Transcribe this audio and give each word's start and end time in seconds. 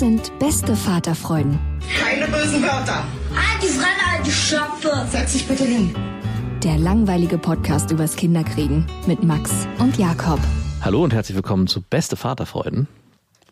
Sind 0.00 0.32
beste 0.38 0.76
Vaterfreuden. 0.76 1.58
Keine 2.02 2.24
bösen 2.24 2.62
Wörter. 2.62 3.04
Halt 3.34 3.62
die 3.62 3.66
Fremde, 3.66 4.00
alte 4.16 4.30
Schöpfe! 4.30 5.06
Setz 5.10 5.34
dich 5.34 5.46
bitte 5.46 5.64
hin. 5.64 5.94
Der 6.64 6.78
langweilige 6.78 7.36
Podcast 7.36 7.90
übers 7.90 8.16
Kinderkriegen 8.16 8.86
mit 9.06 9.22
Max 9.22 9.68
und 9.78 9.98
Jakob. 9.98 10.40
Hallo 10.80 11.04
und 11.04 11.12
herzlich 11.12 11.36
willkommen 11.36 11.66
zu 11.66 11.82
Beste 11.82 12.16
Vaterfreuden. 12.16 12.88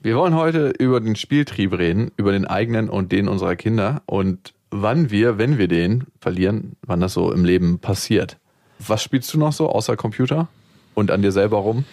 Wir 0.00 0.16
wollen 0.16 0.34
heute 0.34 0.70
über 0.70 1.00
den 1.00 1.16
Spieltrieb 1.16 1.74
reden, 1.74 2.12
über 2.16 2.32
den 2.32 2.46
eigenen 2.46 2.88
und 2.88 3.12
den 3.12 3.28
unserer 3.28 3.54
Kinder 3.54 4.00
und 4.06 4.54
wann 4.70 5.10
wir, 5.10 5.36
wenn 5.36 5.58
wir 5.58 5.68
den 5.68 6.04
verlieren, 6.18 6.76
wann 6.80 7.00
das 7.00 7.12
so 7.12 7.30
im 7.30 7.44
Leben 7.44 7.78
passiert. 7.78 8.38
Was 8.78 9.02
spielst 9.02 9.34
du 9.34 9.38
noch 9.38 9.52
so 9.52 9.68
außer 9.68 9.98
Computer 9.98 10.48
und 10.94 11.10
an 11.10 11.20
dir 11.20 11.32
selber 11.32 11.58
rum? 11.58 11.84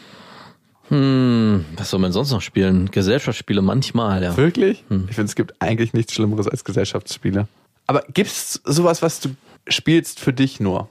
Hm, 0.90 1.66
was 1.78 1.90
soll 1.90 2.00
man 2.00 2.12
sonst 2.12 2.32
noch 2.32 2.42
spielen? 2.42 2.92
Gesellschaftsspiele 2.92 3.62
manchmal, 3.62 4.24
ja. 4.24 4.38
Wirklich? 4.38 4.84
Ich 4.90 5.16
finde, 5.16 5.30
es 5.30 5.36
gibt 5.36 5.54
eigentlich 5.60 5.94
nichts 5.94 6.14
Schlimmeres 6.14 6.48
als 6.48 6.64
Gesellschaftsspiele. 6.64 7.48
Aber 7.88 8.04
gibt's 8.14 8.62
sowas, 8.66 9.02
was 9.02 9.20
du 9.20 9.30
spielst 9.68 10.20
für 10.20 10.34
dich 10.34 10.60
nur, 10.60 10.90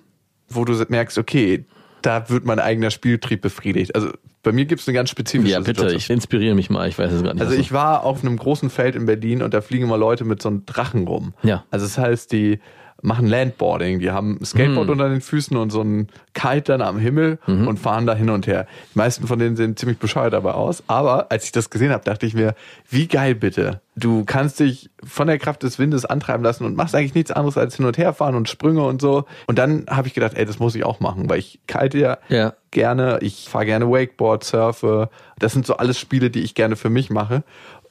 wo 0.48 0.64
du 0.64 0.74
merkst, 0.88 1.18
okay, 1.18 1.64
da 2.02 2.28
wird 2.28 2.44
mein 2.44 2.58
eigener 2.58 2.90
Spieltrieb 2.90 3.40
befriedigt? 3.40 3.94
Also 3.94 4.10
bei 4.42 4.52
mir 4.52 4.66
gibt's 4.66 4.86
eine 4.86 4.94
ganz 4.94 5.10
spezifische 5.10 5.52
Ja, 5.52 5.58
bitte, 5.60 5.70
Situation. 5.80 5.98
ich 5.98 6.10
inspiriere 6.10 6.54
mich 6.54 6.70
mal, 6.70 6.88
ich 6.88 6.98
weiß 6.98 7.10
es 7.12 7.22
gar 7.22 7.32
nicht. 7.32 7.42
Also 7.42 7.54
ich 7.54 7.72
war 7.72 8.04
auf 8.04 8.22
einem 8.22 8.36
großen 8.36 8.70
Feld 8.70 8.94
in 8.94 9.06
Berlin 9.06 9.42
und 9.42 9.54
da 9.54 9.60
fliegen 9.60 9.84
immer 9.84 9.96
Leute 9.96 10.24
mit 10.24 10.42
so 10.42 10.50
einem 10.50 10.66
Drachen 10.66 11.06
rum. 11.06 11.34
Ja. 11.42 11.64
Also 11.70 11.86
das 11.86 11.96
heißt, 11.98 12.30
die 12.32 12.60
machen 13.04 13.26
Landboarding, 13.26 13.98
die 14.00 14.10
haben 14.10 14.38
Skateboard 14.42 14.86
Mhm. 14.86 14.92
unter 14.92 15.08
den 15.10 15.20
Füßen 15.20 15.56
und 15.56 15.70
so 15.70 15.82
ein 15.82 16.08
Kite 16.32 16.62
dann 16.62 16.80
am 16.82 16.98
Himmel 16.98 17.38
und 17.46 17.78
fahren 17.78 18.06
da 18.06 18.14
hin 18.14 18.30
und 18.30 18.46
her. 18.46 18.66
Die 18.94 18.98
meisten 18.98 19.26
von 19.26 19.38
denen 19.38 19.56
sehen 19.56 19.76
ziemlich 19.76 19.98
bescheuert 19.98 20.32
dabei 20.32 20.52
aus, 20.52 20.82
aber 20.86 21.30
als 21.30 21.44
ich 21.44 21.52
das 21.52 21.68
gesehen 21.68 21.92
habe, 21.92 22.02
dachte 22.02 22.24
ich 22.24 22.32
mir, 22.34 22.54
wie 22.88 23.06
geil 23.06 23.34
bitte. 23.34 23.80
Du 23.94 24.24
kannst 24.24 24.58
dich 24.58 24.90
von 25.04 25.26
der 25.26 25.38
Kraft 25.38 25.62
des 25.62 25.78
Windes 25.78 26.04
antreiben 26.06 26.42
lassen 26.42 26.64
und 26.64 26.76
machst 26.76 26.94
eigentlich 26.94 27.14
nichts 27.14 27.30
anderes 27.30 27.58
als 27.58 27.76
hin 27.76 27.84
und 27.84 27.98
her 27.98 28.14
fahren 28.14 28.34
und 28.34 28.48
Sprünge 28.48 28.82
und 28.84 29.00
so. 29.02 29.26
Und 29.46 29.58
dann 29.58 29.84
habe 29.88 30.08
ich 30.08 30.14
gedacht, 30.14 30.32
ey, 30.34 30.46
das 30.46 30.58
muss 30.58 30.74
ich 30.74 30.84
auch 30.84 30.98
machen, 31.00 31.28
weil 31.28 31.38
ich 31.38 31.60
kite 31.66 31.98
ja 31.98 32.18
Ja. 32.28 32.54
gerne, 32.70 33.18
ich 33.20 33.48
fahre 33.50 33.66
gerne 33.66 33.88
Wakeboard, 33.90 34.42
surfe. 34.44 35.10
Das 35.38 35.52
sind 35.52 35.66
so 35.66 35.76
alles 35.76 35.98
Spiele, 35.98 36.30
die 36.30 36.40
ich 36.40 36.54
gerne 36.54 36.74
für 36.76 36.90
mich 36.90 37.10
mache. 37.10 37.44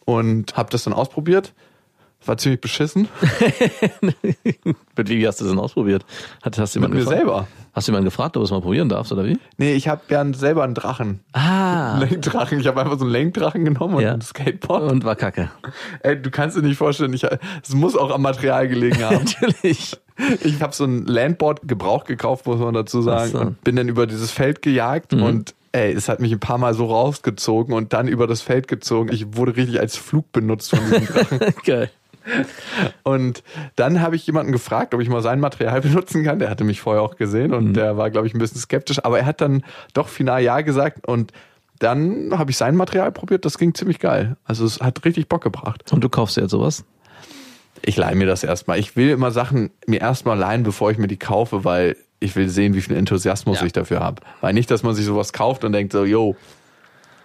Und 0.06 0.58
habe 0.58 0.70
das 0.72 0.84
dann 0.84 0.94
ausprobiert. 0.94 1.54
War 2.26 2.38
ziemlich 2.38 2.62
beschissen. 2.62 3.08
Mit 4.96 5.10
wie 5.10 5.28
hast 5.28 5.40
du 5.42 5.46
das 5.46 5.52
denn 5.54 5.60
ausprobiert? 5.60 6.06
Hat, 6.42 6.58
hast 6.58 6.76
du 6.76 6.80
Mit 6.80 6.92
mir 6.92 6.98
gefragt? 7.00 7.18
selber. 7.18 7.48
Hast 7.74 7.88
du 7.88 7.92
jemanden 7.92 8.06
gefragt, 8.06 8.38
ob 8.38 8.42
du 8.42 8.46
es 8.46 8.52
mal 8.52 8.62
probieren 8.62 8.88
darfst, 8.88 9.12
oder 9.12 9.26
wie? 9.26 9.38
Nee, 9.58 9.74
ich 9.74 9.88
habe 9.88 10.02
ja 10.10 10.24
selber 10.34 10.64
einen 10.64 10.76
Drachen. 10.76 11.22
Ah. 11.34 11.94
Einen 11.96 12.02
Lenkdrachen. 12.10 12.60
Ich 12.60 12.68
habe 12.68 12.80
einfach 12.82 12.98
so 13.00 13.04
einen 13.06 13.12
Lenkdrachen 13.12 13.66
genommen 13.66 13.96
und 13.96 14.04
Ja. 14.04 14.14
ein 14.14 14.22
Skateboard. 14.22 14.92
Und 14.92 15.04
war 15.06 15.16
kacke. 15.16 15.50
Ey, 16.02 16.22
du 16.22 16.30
kannst 16.30 16.56
dir 16.56 16.62
nicht 16.62 16.78
vorstellen, 16.78 17.14
es 17.14 17.74
muss 17.74 17.96
auch 17.98 18.12
am 18.12 18.22
Material 18.22 18.68
gelegen 18.68 19.04
haben. 19.04 19.26
Natürlich. 19.42 19.98
Ich 20.44 20.62
habe 20.62 20.74
so 20.74 20.86
ein 20.86 21.06
Landboard 21.08 21.68
gebraucht 21.68 22.06
gekauft, 22.06 22.46
muss 22.46 22.60
man 22.60 22.74
dazu 22.76 23.02
sagen, 23.02 23.32
so. 23.32 23.40
Mhm. 23.40 23.48
und 23.48 23.64
bin 23.64 23.76
dann 23.76 23.88
über 23.90 24.06
dieses 24.06 24.30
Feld 24.30 24.62
gejagt 24.62 25.14
und 25.16 25.56
ey, 25.72 25.92
es 25.92 26.08
hat 26.08 26.20
mich 26.20 26.32
ein 26.32 26.40
paar 26.40 26.60
Mal 26.60 26.76
so 26.76 26.86
rausgezogen 26.86 27.74
und 27.74 27.94
dann 27.94 28.08
über 28.08 28.28
das 28.28 28.42
Feld 28.44 28.68
gezogen. 28.68 29.10
Ich 29.12 29.36
wurde 29.36 29.56
richtig 29.56 29.80
als 29.80 29.98
Flug 29.98 30.32
benutzt 30.32 30.70
von 30.70 30.80
diesem 30.86 31.08
Drachen. 31.08 31.40
Geil. 31.66 31.90
Und 33.04 33.44
dann 33.76 34.02
habe 34.02 34.16
ich 34.16 34.26
jemanden 34.26 34.52
gefragt, 34.52 34.94
ob 34.94 35.02
ich 35.02 35.10
mal 35.10 35.22
sein 35.22 35.40
Material 35.40 35.82
benutzen 35.82 36.24
kann. 36.24 36.40
Der 36.40 36.50
hatte 36.50 36.64
mich 36.64 36.82
vorher 36.82 37.02
auch 37.02 37.16
gesehen 37.16 37.54
und 37.54 37.74
der 37.74 37.98
war, 37.98 38.10
glaube 38.12 38.28
ich, 38.28 38.34
ein 38.34 38.40
bisschen 38.40 38.60
skeptisch. 38.60 39.04
Aber 39.04 39.20
er 39.20 39.26
hat 39.26 39.42
dann 39.42 39.64
doch 39.94 40.08
final 40.08 40.42
Ja 40.42 40.62
gesagt 40.62 41.08
und 41.08 41.32
dann 41.80 42.38
habe 42.38 42.52
ich 42.52 42.58
sein 42.58 42.76
Material 42.76 43.12
probiert. 43.12 43.46
Das 43.46 43.58
ging 43.58 43.74
ziemlich 43.74 44.00
geil. 44.00 44.38
Also 44.46 44.66
es 44.66 44.80
hat 44.80 45.04
richtig 45.06 45.28
Bock 45.28 45.44
gebracht. 45.44 45.92
Und 45.92 46.04
du 46.04 46.10
kaufst 46.10 46.38
jetzt 46.38 46.52
sowas? 46.52 46.86
Ich 47.82 47.98
leihe 47.98 48.16
mir 48.16 48.28
das 48.28 48.44
erstmal. 48.44 48.80
Ich 48.80 48.96
will 48.96 49.10
immer 49.10 49.32
Sachen 49.32 49.72
mir 49.86 50.00
erstmal 50.00 50.38
leihen, 50.38 50.64
bevor 50.64 50.92
ich 50.92 50.98
mir 50.98 51.08
die 51.08 51.18
kaufe, 51.18 51.66
weil 51.66 51.98
ich 52.22 52.36
will 52.38 52.48
sehen, 52.48 52.74
wie 52.74 52.82
viel 52.82 52.96
Enthusiasmus 52.96 53.60
Ja. 53.60 53.66
ich 53.66 53.74
dafür 53.74 54.00
habe. 54.00 54.22
Weil 54.40 54.54
nicht, 54.54 54.72
dass 54.72 54.84
man 54.84 54.96
sich 54.96 55.04
sowas 55.06 55.34
kauft 55.34 55.66
und 55.66 55.74
denkt 55.74 55.92
so, 55.92 56.06
yo, 56.06 56.38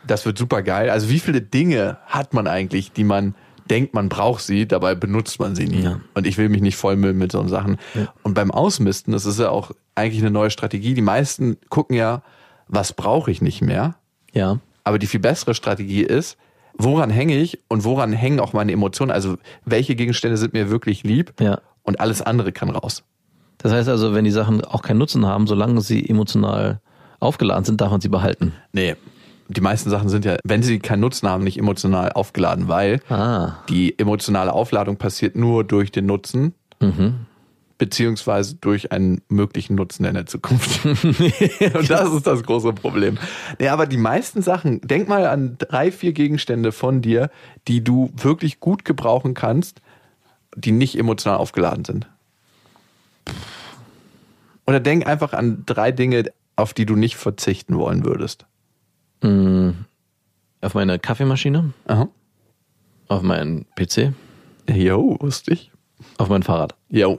das 0.05 0.27
wird 0.27 0.37
super 0.39 0.63
geil. 0.63 0.91
Also 0.91 1.09
wie 1.09 1.21
viele 1.21 1.41
Dinge 1.41 1.99
hat 2.07 2.35
man 2.35 2.49
eigentlich, 2.49 2.91
die 2.93 3.05
man 3.05 3.37
denkt, 3.71 3.95
man 3.95 4.09
braucht 4.09 4.43
sie, 4.43 4.67
dabei 4.67 4.95
benutzt 4.95 5.39
man 5.41 5.55
sie 5.55 5.67
nie. 5.67 5.83
Ja. 5.83 6.01
Und 6.15 6.27
ich 6.27 6.39
will 6.39 6.49
mich 6.49 6.61
nicht 6.61 6.77
vollmüllen 6.77 7.17
mit 7.17 7.33
so 7.33 7.47
Sachen. 7.49 7.79
Und 8.23 8.35
beim 8.35 8.51
Ausmisten, 8.51 9.13
das 9.13 9.27
ist 9.27 9.39
ja 9.39 9.51
auch 9.51 9.71
eigentlich 9.95 10.21
eine 10.23 10.31
neue 10.31 10.51
Strategie. 10.51 10.95
Die 10.95 11.03
meisten 11.03 11.57
gucken 11.69 11.97
ja, 11.97 12.23
was 12.67 12.93
brauche 12.93 13.31
ich 13.31 13.41
nicht 13.43 13.63
mehr? 13.63 13.97
Ja. 14.33 14.59
Aber 14.85 14.99
die 14.99 15.07
viel 15.07 15.21
bessere 15.21 15.55
Strategie 15.55 16.03
ist, 16.03 16.37
woran 16.77 17.11
hänge 17.11 17.37
ich 17.37 17.59
und 17.69 17.85
woran 17.85 18.13
hängen 18.13 18.41
auch 18.41 18.53
meine 18.53 18.73
Emotionen? 18.73 19.11
Also 19.11 19.37
welche 19.65 19.95
Gegenstände 19.97 20.37
sind 20.37 20.53
mir 20.53 20.71
wirklich 20.71 21.03
lieb 21.03 21.33
Ja. 21.41 21.61
und 21.83 22.01
alles 22.01 22.23
andere 22.23 22.53
kann 22.53 22.71
raus. 22.71 23.05
Das 23.59 23.73
heißt 23.73 23.89
also, 23.89 24.15
wenn 24.15 24.25
die 24.25 24.31
Sachen 24.31 24.65
auch 24.65 24.83
keinen 24.83 24.99
Nutzen 24.99 25.27
haben, 25.27 25.47
solange 25.47 25.81
sie 25.81 26.09
emotional 26.09 26.81
aufgeladen 27.21 27.65
sind, 27.65 27.81
darf 27.81 27.91
man 27.91 28.01
sie 28.01 28.09
behalten. 28.09 28.53
Nee, 28.73 28.95
die 29.49 29.61
meisten 29.61 29.89
Sachen 29.91 30.09
sind 30.09 30.25
ja, 30.25 30.37
wenn 30.45 30.63
sie 30.63 30.79
keinen 30.79 31.01
Nutzen 31.01 31.29
haben, 31.29 31.43
nicht 31.45 31.59
emotional 31.59 32.13
aufgeladen, 32.13 32.69
weil 32.69 33.01
Ah. 33.09 33.57
die 33.69 33.99
emotionale 33.99 34.53
Aufladung 34.53 34.97
passiert 34.97 35.37
nur 35.37 35.65
durch 35.65 35.91
den 35.91 36.07
Nutzen. 36.07 36.55
Beziehungsweise 37.79 38.57
durch 38.57 38.91
einen 38.93 39.23
möglichen 39.29 39.77
Nutzen 39.77 40.05
in 40.05 40.15
der 40.15 40.27
Zukunft. 40.27 40.85
Und 40.85 41.91
das 41.91 42.13
ist 42.13 42.27
das 42.27 42.43
große 42.43 42.73
Problem. 42.73 43.19
Nee, 43.61 43.69
aber 43.69 43.87
die 43.87 43.97
meisten 43.97 44.43
Sachen, 44.43 44.81
denk 44.81 45.09
mal 45.09 45.27
an 45.27 45.57
drei, 45.59 45.93
vier 45.93 46.13
Gegenstände 46.13 46.73
von 46.73 47.03
dir, 47.03 47.31
die 47.69 47.83
du 47.85 48.11
wirklich 48.17 48.59
gut 48.59 48.85
gebrauchen 48.85 49.35
kannst, 49.35 49.81
die 50.57 50.73
nicht 50.73 50.99
emotional 50.99 51.39
aufgeladen 51.39 51.85
sind. 51.85 52.09
Oder 54.67 54.81
denk 54.81 55.07
einfach 55.07 55.33
an 55.33 55.63
drei 55.65 55.93
Dinge, 55.93 56.25
auf 56.57 56.75
die 56.75 56.85
du 56.85 56.97
nicht 56.97 57.17
verzichten 57.17 57.79
wollen 57.79 58.05
würdest. 58.05 58.45
Auf 59.23 60.75
meine 60.75 60.99
Kaffeemaschine, 60.99 61.73
Aha. 61.87 62.09
auf 63.09 63.23
meinen 63.23 63.67
PC, 63.77 64.13
Jo, 64.71 65.17
wusste 65.21 65.53
ich. 65.53 65.71
auf 66.19 66.29
mein 66.29 66.43
Fahrrad. 66.43 66.75
Jo. 66.91 67.19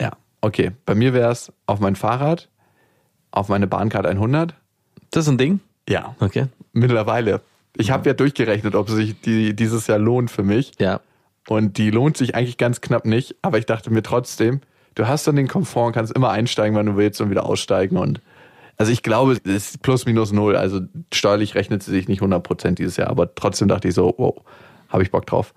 Ja, 0.00 0.12
okay. 0.40 0.72
Bei 0.86 0.94
mir 0.94 1.12
wäre 1.12 1.30
es 1.30 1.52
auf 1.66 1.80
mein 1.80 1.96
Fahrrad, 1.96 2.48
auf 3.30 3.48
meine 3.48 3.66
Bahncard 3.66 4.06
100. 4.06 4.54
Das 5.10 5.24
ist 5.24 5.28
ein 5.28 5.38
Ding? 5.38 5.60
Ja. 5.88 6.14
Okay. 6.20 6.46
Mittlerweile. 6.72 7.40
Ich 7.76 7.90
habe 7.90 8.08
ja 8.08 8.14
durchgerechnet, 8.14 8.74
ob 8.74 8.88
sich 8.90 9.20
die 9.20 9.54
dieses 9.54 9.86
Jahr 9.86 9.98
lohnt 9.98 10.30
für 10.30 10.42
mich. 10.42 10.72
Ja. 10.78 11.00
Und 11.48 11.78
die 11.78 11.90
lohnt 11.90 12.16
sich 12.16 12.34
eigentlich 12.34 12.58
ganz 12.58 12.80
knapp 12.80 13.04
nicht. 13.04 13.36
Aber 13.42 13.58
ich 13.58 13.66
dachte 13.66 13.90
mir 13.90 14.02
trotzdem, 14.02 14.60
du 14.96 15.06
hast 15.06 15.26
dann 15.26 15.36
den 15.36 15.48
Komfort 15.48 15.86
und 15.86 15.92
kannst 15.92 16.12
immer 16.14 16.30
einsteigen, 16.30 16.76
wann 16.76 16.86
du 16.86 16.96
willst 16.96 17.20
und 17.20 17.30
wieder 17.30 17.46
aussteigen. 17.46 17.96
Und 17.96 18.20
also 18.78 18.90
ich 18.92 19.02
glaube, 19.02 19.32
es 19.32 19.40
ist 19.44 19.82
plus 19.82 20.06
minus 20.06 20.32
null. 20.32 20.56
Also 20.56 20.80
steuerlich 21.12 21.54
rechnet 21.54 21.82
sie 21.82 21.90
sich 21.90 22.08
nicht 22.08 22.22
100% 22.22 22.72
dieses 22.76 22.96
Jahr. 22.96 23.10
Aber 23.10 23.34
trotzdem 23.34 23.68
dachte 23.68 23.88
ich 23.88 23.94
so, 23.94 24.14
wow, 24.16 24.36
habe 24.88 25.02
ich 25.02 25.10
Bock 25.10 25.26
drauf. 25.26 25.52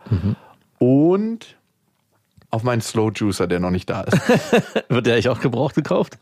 Und 0.80 1.56
Auf 2.50 2.64
meinen 2.64 2.82
Slow 2.82 3.12
Juicer, 3.16 3.48
der 3.48 3.60
noch 3.60 3.70
nicht 3.72 3.90
da 3.90 4.02
ist. 4.02 4.20
Wird 4.90 5.06
der 5.06 5.14
eigentlich 5.14 5.30
auch 5.30 5.40
gebraucht 5.40 5.76
gekauft? 5.76 6.18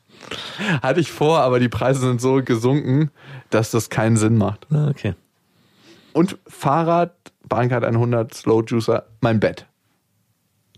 Hatte 0.82 1.00
ich 1.00 1.12
vor, 1.12 1.40
aber 1.40 1.60
die 1.60 1.70
Preise 1.70 2.02
sind 2.02 2.22
so 2.22 2.44
gesunken, 2.44 3.10
dass 3.50 3.72
das 3.72 3.90
keinen 3.90 4.18
Sinn 4.18 4.38
macht. 4.38 4.68
Ah, 4.72 4.90
Okay. 4.90 5.16
Und 6.12 6.38
Fahrrad, 6.48 7.14
Bahncard 7.48 7.84
100, 7.86 8.34
Slow 8.34 8.64
Juicer, 8.68 9.06
mein 9.22 9.40
Bett. 9.40 9.66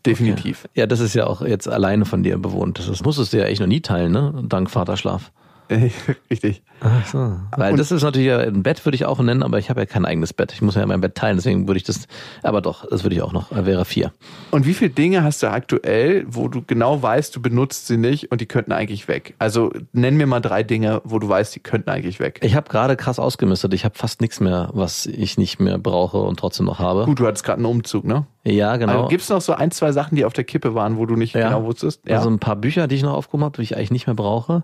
Definitiv. 0.06 0.68
Ja, 0.74 0.86
das 0.88 1.00
ist 1.00 1.14
ja 1.16 1.26
auch 1.26 1.42
jetzt 1.42 1.68
alleine 1.68 2.06
von 2.06 2.22
dir 2.24 2.38
bewohnt. 2.38 2.80
Das 2.80 3.04
musstest 3.04 3.34
du 3.34 3.38
ja 3.38 3.46
echt 3.46 3.62
noch 3.62 3.68
nie 3.68 3.82
teilen, 3.82 4.12
ne? 4.12 4.44
Dank 4.48 4.70
Vaterschlaf. 4.70 5.32
Richtig. 6.30 6.64
Ach 6.82 7.06
so. 7.06 7.38
Weil 7.56 7.76
das 7.78 7.92
ist 7.92 8.02
natürlich 8.04 8.28
ja, 8.28 8.40
ein 8.40 8.64
Bett 8.64 8.84
würde 8.86 8.96
ich 8.96 9.06
auch 9.06 9.20
nennen, 9.20 9.44
aber 9.44 9.60
ich 9.60 9.70
habe 9.70 9.82
ja 9.82 9.86
kein 9.86 10.06
eigenes 10.06 10.34
Bett. 10.34 10.52
Ich 10.54 10.62
muss 10.62 10.76
ja 10.76 10.86
mein 10.86 11.00
Bett 11.02 11.16
teilen, 11.16 11.38
deswegen 11.38 11.68
würde 11.68 11.78
ich 11.78 11.84
das, 11.84 12.08
aber 12.44 12.62
doch, 12.62 12.88
das 12.90 13.04
würde 13.04 13.16
ich 13.16 13.22
auch 13.22 13.34
noch, 13.34 13.52
äh, 13.52 13.66
wäre 13.66 13.86
vier. 13.86 14.12
Und 14.50 14.66
wie 14.66 14.74
viele 14.74 14.90
Dinge 14.92 15.24
hast 15.24 15.44
du 15.44 15.52
aktuell, 15.52 16.26
wo 16.28 16.48
du 16.48 16.62
genau 16.66 17.02
weißt, 17.02 17.36
du 17.36 17.42
benutzt 17.42 17.88
sie 17.88 17.98
nicht 17.98 18.32
und 18.32 18.42
die 18.42 18.48
könnten 18.48 18.72
eigentlich 18.72 19.08
weg? 19.08 19.36
Also 19.40 19.72
nenn 19.94 20.18
mir 20.18 20.26
mal 20.26 20.40
drei 20.40 20.64
Dinge, 20.64 21.02
wo 21.04 21.20
du 21.20 21.30
weißt, 21.30 21.56
die 21.56 21.60
könnten 21.60 21.90
eigentlich 21.90 22.20
weg. 22.20 22.40
Ich 22.44 22.56
habe 22.56 22.70
gerade 22.70 22.96
krass 22.96 23.20
ausgemistet. 23.20 23.74
Ich 23.74 23.86
habe 23.86 23.96
fast 23.98 24.22
nichts 24.22 24.40
mehr, 24.40 24.70
was 24.74 25.06
ich 25.06 25.38
nicht 25.38 25.60
mehr 25.60 25.78
brauche 25.78 26.18
und 26.18 26.40
trotzdem 26.40 26.66
noch 26.66 26.80
habe. 26.80 27.06
Gut, 27.06 27.20
du 27.20 27.28
hattest 27.28 27.44
gerade 27.44 27.58
einen 27.58 27.66
Umzug, 27.68 28.06
ne? 28.06 28.26
Ja, 28.44 28.76
genau. 28.78 28.94
Also, 28.94 29.08
Gibt 29.10 29.22
es 29.22 29.30
noch 29.30 29.42
so 29.42 29.54
ein, 29.54 29.70
zwei 29.70 29.92
Sachen, 29.92 30.16
die 30.16 30.26
auf 30.26 30.34
der 30.34 30.44
Kippe 30.44 30.74
waren, 30.74 30.98
wo 30.98 31.06
du 31.06 31.16
nicht 31.16 31.36
Ja. 31.36 31.50
genau 31.50 31.64
wusstest? 31.66 32.02
Also 32.10 32.30
ein 32.30 32.40
paar 32.40 32.56
Bücher, 32.56 32.88
die 32.88 32.96
ich 32.96 33.04
noch 33.04 33.14
aufgehoben 33.14 33.44
habe, 33.44 33.58
die 33.58 33.64
ich 33.64 33.78
eigentlich 33.78 33.92
nicht 33.92 34.08
mehr 34.08 34.16
brauche. 34.16 34.64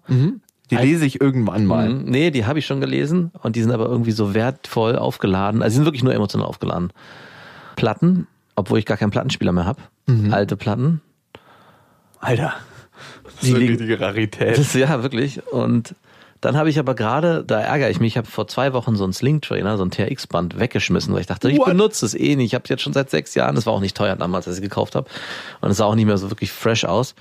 Die 0.70 0.76
lese 0.76 1.06
ich 1.06 1.22
irgendwann 1.22 1.66
mal. 1.66 1.90
Mhm. 1.90 2.06
Nee, 2.06 2.32
die 2.32 2.46
habe 2.46 2.60
ich 2.60 2.66
schon 2.66 2.82
gelesen 2.82 3.32
und 3.42 3.56
die 3.56 3.62
sind 3.62 3.72
aber 3.72 3.86
irgendwie 3.86 4.12
so 4.12 4.34
wertvoll 4.34 4.98
aufgeladen. 4.98 5.62
Also 5.62 5.74
sie 5.74 5.76
sind 5.78 5.86
wirklich 5.86 6.04
nur 6.04 6.14
emotional 6.14 6.48
aufgeladen. 6.48 6.92
Platten, 7.76 8.28
obwohl 8.56 8.80
ich 8.80 8.86
gar 8.86 8.98
keinen 8.98 9.12
Plattenspieler 9.12 9.52
mehr 9.52 9.66
habe. 9.66 9.82
Alte 10.32 10.56
Platten. 10.58 11.02
Alter. 12.20 12.54
Das 13.24 13.36
Die 13.42 13.50
ist 13.50 13.56
eine 13.56 13.70
richtige 13.70 14.00
Rarität. 14.00 14.58
Das, 14.58 14.74
ja, 14.74 15.04
wirklich. 15.04 15.46
Und 15.48 15.96
dann 16.42 16.56
habe 16.56 16.70
ich 16.70 16.80
aber 16.80 16.96
gerade, 16.96 17.44
da 17.46 17.60
ärgere 17.60 17.90
ich 17.90 18.00
mich, 18.00 18.14
ich 18.14 18.18
habe 18.18 18.28
vor 18.28 18.48
zwei 18.48 18.74
Wochen 18.74 18.96
so 18.96 19.04
einen 19.04 19.14
Sling-Trainer, 19.14 19.78
so 19.78 19.84
ein 19.84 19.92
TRX-Band 19.92 20.60
weggeschmissen, 20.60 21.14
weil 21.14 21.22
ich 21.22 21.28
dachte, 21.28 21.50
ich 21.50 21.58
What? 21.58 21.68
benutze 21.68 22.06
es 22.06 22.14
eh 22.14 22.36
nicht. 22.36 22.48
Ich 22.48 22.56
habe 22.56 22.64
es 22.64 22.70
jetzt 22.70 22.84
schon 22.84 22.94
seit 22.94 23.10
sechs 23.10 23.36
Jahren. 23.36 23.56
Das 23.56 23.66
war 23.66 23.74
auch 23.74 23.80
nicht 23.80 23.98
teuer 23.98 24.16
damals, 24.16 24.48
als 24.48 24.58
ich 24.58 24.64
es 24.64 24.70
gekauft 24.70 24.96
habe. 24.96 25.10
Und 25.62 25.72
es 25.72 25.78
sah 25.78 25.86
auch 25.86 25.96
nicht 25.96 26.06
mehr 26.06 26.18
so 26.18 26.30
wirklich 26.30 26.52
fresh 26.52 26.86
aus. 26.86 27.16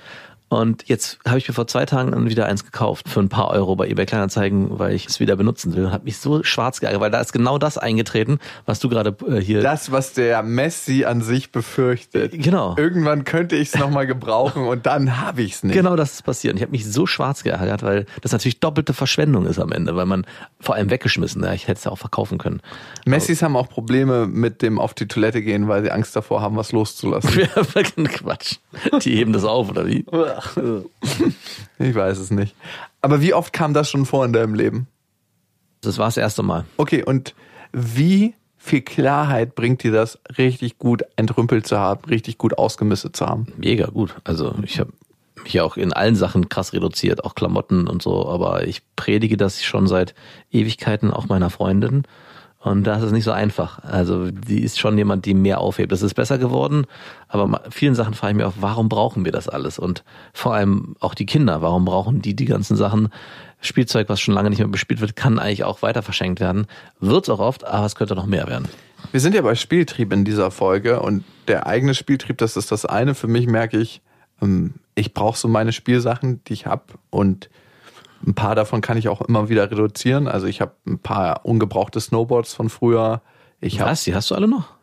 Und 0.49 0.87
jetzt 0.87 1.19
habe 1.27 1.37
ich 1.37 1.47
mir 1.47 1.53
vor 1.53 1.67
zwei 1.67 1.85
Tagen 1.85 2.29
wieder 2.29 2.45
eins 2.45 2.63
gekauft 2.63 3.09
für 3.09 3.19
ein 3.19 3.27
paar 3.27 3.49
Euro 3.49 3.75
bei 3.75 3.87
eBay 3.87 4.05
Kleinanzeigen, 4.05 4.79
weil 4.79 4.93
ich 4.93 5.05
es 5.05 5.19
wieder 5.19 5.35
benutzen 5.35 5.75
will. 5.75 5.85
Und 5.85 5.91
habe 5.91 6.05
mich 6.05 6.19
so 6.19 6.41
schwarz 6.43 6.79
geärgert, 6.79 7.01
weil 7.01 7.11
da 7.11 7.19
ist 7.19 7.33
genau 7.33 7.57
das 7.57 7.77
eingetreten, 7.77 8.39
was 8.65 8.79
du 8.79 8.87
gerade 8.87 9.15
äh, 9.27 9.41
hier. 9.41 9.61
Das, 9.61 9.91
was 9.91 10.13
der 10.13 10.43
Messi 10.43 11.03
an 11.03 11.21
sich 11.21 11.51
befürchtet. 11.51 12.31
Genau. 12.31 12.75
Irgendwann 12.77 13.25
könnte 13.25 13.57
ich 13.57 13.73
es 13.73 13.79
nochmal 13.79 14.07
gebrauchen 14.07 14.67
und 14.67 14.85
dann 14.85 15.19
habe 15.19 15.41
ich 15.41 15.53
es 15.55 15.63
nicht. 15.63 15.73
Genau 15.75 15.97
das 15.97 16.13
ist 16.13 16.21
passiert. 16.21 16.53
Und 16.53 16.57
ich 16.57 16.63
habe 16.63 16.71
mich 16.71 16.89
so 16.89 17.05
schwarz 17.05 17.43
geärgert, 17.43 17.83
weil 17.83 18.05
das 18.21 18.31
natürlich 18.31 18.61
doppelte 18.61 18.93
Verschwendung 18.93 19.47
ist 19.47 19.59
am 19.59 19.73
Ende, 19.73 19.97
weil 19.97 20.05
man 20.05 20.25
vor 20.61 20.75
allem 20.75 20.89
weggeschmissen, 20.89 21.43
ja, 21.43 21.51
ich 21.51 21.67
hätte 21.67 21.79
es 21.79 21.83
ja 21.83 21.91
auch 21.91 21.97
verkaufen 21.97 22.37
können. 22.37 22.61
Messis 23.05 23.41
haben 23.41 23.57
auch 23.57 23.67
Probleme 23.67 24.27
mit 24.27 24.61
dem 24.61 24.79
auf 24.79 24.93
die 24.93 25.09
Toilette 25.09 25.41
gehen, 25.41 25.67
weil 25.67 25.83
sie 25.83 25.91
Angst 25.91 26.15
davor 26.15 26.41
haben, 26.41 26.55
was 26.55 26.71
loszulassen. 26.71 27.27
Ja, 27.37 27.83
Quatsch. 27.83 28.55
Die 29.03 29.15
heben 29.15 29.33
das 29.33 29.43
auf, 29.43 29.69
oder 29.69 29.85
wie? 29.87 30.05
Ich 31.79 31.93
weiß 31.95 32.17
es 32.17 32.31
nicht. 32.31 32.55
Aber 33.01 33.21
wie 33.21 33.33
oft 33.33 33.53
kam 33.53 33.73
das 33.73 33.89
schon 33.89 34.05
vor 34.05 34.25
in 34.25 34.33
deinem 34.33 34.55
Leben? 34.55 34.87
Das 35.81 35.97
war 35.97 36.07
das 36.07 36.17
erste 36.17 36.43
Mal. 36.43 36.65
Okay, 36.77 37.03
und 37.03 37.35
wie 37.71 38.33
viel 38.57 38.81
Klarheit 38.81 39.55
bringt 39.55 39.83
dir 39.83 39.91
das, 39.91 40.19
richtig 40.37 40.77
gut 40.77 41.03
entrümpelt 41.15 41.67
zu 41.67 41.77
haben, 41.77 42.03
richtig 42.05 42.37
gut 42.37 42.57
ausgemistet 42.57 43.15
zu 43.15 43.25
haben? 43.25 43.47
Mega 43.57 43.87
gut. 43.87 44.15
Also 44.23 44.55
ich 44.63 44.79
habe 44.79 44.91
mich 45.43 45.53
ja 45.53 45.63
auch 45.63 45.77
in 45.77 45.93
allen 45.93 46.15
Sachen 46.15 46.49
krass 46.49 46.73
reduziert, 46.73 47.23
auch 47.23 47.35
Klamotten 47.35 47.87
und 47.87 48.01
so, 48.01 48.27
aber 48.27 48.67
ich 48.67 48.81
predige 48.95 49.37
das 49.37 49.63
schon 49.63 49.87
seit 49.87 50.15
Ewigkeiten 50.51 51.11
auch 51.11 51.27
meiner 51.27 51.49
Freundin. 51.49 52.03
Und 52.67 52.83
das 52.83 53.03
ist 53.03 53.11
nicht 53.11 53.23
so 53.23 53.31
einfach. 53.31 53.83
Also 53.83 54.31
die 54.31 54.63
ist 54.63 54.79
schon 54.79 54.97
jemand, 54.97 55.25
die 55.25 55.33
mehr 55.33 55.59
aufhebt. 55.59 55.91
Das 55.91 56.01
ist 56.01 56.13
besser 56.13 56.37
geworden, 56.37 56.85
aber 57.27 57.61
vielen 57.69 57.95
Sachen 57.95 58.13
frage 58.13 58.31
ich 58.31 58.37
mich 58.37 58.45
auch, 58.45 58.53
warum 58.59 58.89
brauchen 58.89 59.25
wir 59.25 59.31
das 59.31 59.49
alles? 59.49 59.79
Und 59.79 60.03
vor 60.33 60.53
allem 60.53 60.95
auch 60.99 61.13
die 61.13 61.25
Kinder, 61.25 61.61
warum 61.61 61.85
brauchen 61.85 62.21
die 62.21 62.35
die 62.35 62.45
ganzen 62.45 62.75
Sachen? 62.75 63.09
Spielzeug, 63.59 64.07
was 64.07 64.19
schon 64.19 64.35
lange 64.35 64.49
nicht 64.49 64.59
mehr 64.59 64.67
bespielt 64.67 65.01
wird, 65.01 65.15
kann 65.15 65.39
eigentlich 65.39 65.63
auch 65.63 65.81
weiter 65.81 66.03
verschenkt 66.03 66.39
werden. 66.39 66.67
Wird's 66.99 67.29
auch 67.29 67.39
oft, 67.39 67.65
aber 67.65 67.85
es 67.85 67.95
könnte 67.95 68.15
noch 68.15 68.27
mehr 68.27 68.47
werden. 68.47 68.67
Wir 69.11 69.19
sind 69.19 69.33
ja 69.33 69.41
bei 69.41 69.55
Spieltrieb 69.55 70.13
in 70.13 70.25
dieser 70.25 70.51
Folge 70.51 70.99
und 70.99 71.23
der 71.47 71.65
eigene 71.65 71.93
Spieltrieb, 71.93 72.37
das 72.37 72.57
ist 72.57 72.71
das 72.71 72.85
eine. 72.85 73.15
Für 73.15 73.27
mich 73.27 73.47
merke 73.47 73.77
ich, 73.77 74.01
ähm, 74.41 74.75
ich 74.95 75.13
brauche 75.13 75.37
so 75.37 75.47
meine 75.47 75.71
Spielsachen, 75.71 76.43
die 76.45 76.53
ich 76.53 76.65
habe 76.65 76.83
und 77.09 77.49
ein 78.25 78.33
paar 78.33 78.55
davon 78.55 78.81
kann 78.81 78.97
ich 78.97 79.09
auch 79.09 79.21
immer 79.21 79.49
wieder 79.49 79.69
reduzieren. 79.69 80.27
Also 80.27 80.47
ich 80.47 80.61
habe 80.61 80.73
ein 80.85 80.99
paar 80.99 81.45
ungebrauchte 81.45 81.99
Snowboards 81.99 82.53
von 82.53 82.69
früher. 82.69 83.21
Ich 83.59 83.79
Was? 83.79 84.03
Die 84.03 84.15
hast 84.15 84.31
du 84.31 84.35
alle 84.35 84.47
noch? 84.47 84.76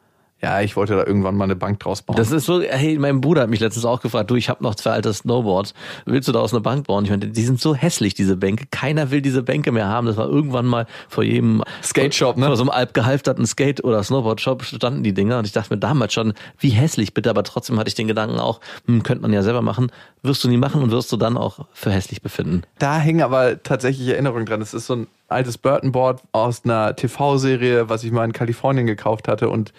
Ja, 0.45 0.61
ich 0.61 0.77
wollte 0.77 0.95
da 0.95 1.07
irgendwann 1.07 1.37
mal 1.37 1.45
eine 1.45 1.57
Bank 1.57 1.81
draus 1.81 2.03
bauen. 2.03 2.17
Das 2.17 2.31
ist 2.31 2.45
so, 2.45 2.61
hey, 2.61 2.99
mein 2.99 3.23
Bruder 3.23 3.43
hat 3.43 3.49
mich 3.49 3.61
letztens 3.61 3.87
auch 3.87 4.03
gefragt, 4.03 4.31
du, 4.31 4.37
ich 4.37 4.51
habe 4.51 4.63
noch 4.63 4.75
zwei 4.75 4.91
alte 4.91 5.11
Snowboards, 5.11 5.73
willst 6.05 6.29
du 6.29 6.33
da 6.33 6.41
aus 6.41 6.53
einer 6.53 6.61
Bank 6.61 6.87
bauen? 6.87 7.05
Ich 7.05 7.11
meinte, 7.11 7.29
die 7.29 7.43
sind 7.45 7.63
so 7.63 7.75
hässlich, 7.75 8.13
diese 8.13 8.37
Bänke. 8.37 8.67
Keiner 8.71 9.11
will 9.11 9.23
diese 9.23 9.43
Bänke 9.43 9.73
mehr 9.73 9.89
haben. 9.89 10.07
Das 10.07 10.19
war 10.19 10.29
irgendwann 10.29 10.67
mal 10.67 10.87
vor 11.09 11.25
jedem 11.25 11.63
Skate 11.83 12.15
Shop, 12.15 12.37
ne? 12.37 12.47
Vor 12.47 12.57
so 12.57 12.63
einem 12.63 12.71
altgehalfterten 12.71 13.47
Skate- 13.47 13.83
oder 13.83 14.03
Snowboard-Shop 14.03 14.65
standen 14.65 15.03
die 15.03 15.15
Dinger 15.15 15.39
und 15.39 15.47
ich 15.47 15.53
dachte 15.53 15.73
mir 15.73 15.81
damals 15.81 16.13
schon, 16.13 16.35
wie 16.59 16.69
hässlich 16.69 17.15
bitte, 17.15 17.31
aber 17.31 17.43
trotzdem 17.43 17.79
hatte 17.79 17.89
ich 17.89 17.95
den 17.95 18.07
Gedanken 18.07 18.39
auch, 18.39 18.61
hm, 18.87 19.03
könnte 19.03 19.23
man 19.23 19.33
ja 19.33 19.43
selber 19.43 19.63
machen. 19.63 19.91
Wirst 20.23 20.45
du 20.45 20.49
nie 20.49 20.59
machen 20.59 20.83
und 20.83 20.91
wirst 20.91 21.11
du 21.11 21.17
dann 21.17 21.39
auch 21.39 21.61
für 21.73 21.91
hässlich 21.91 22.21
befinden. 22.21 22.65
Da 22.79 22.99
hängen 22.99 23.23
aber 23.23 23.63
tatsächlich 23.63 24.09
Erinnerungen 24.09 24.45
dran. 24.45 24.61
Es 24.61 24.75
ist 24.75 24.89
so 24.89 24.97
ein 24.97 25.07
altes 25.29 25.57
Burton-Board 25.57 26.21
aus 26.33 26.67
einer 26.67 26.95
TV-Serie, 26.95 27.89
was 27.89 28.05
ich 28.05 28.13
mal 28.13 28.27
in 28.27 28.35
Kalifornien 28.35 28.87
gekauft 28.87 29.27
hatte. 29.27 29.49
Und 29.49 29.73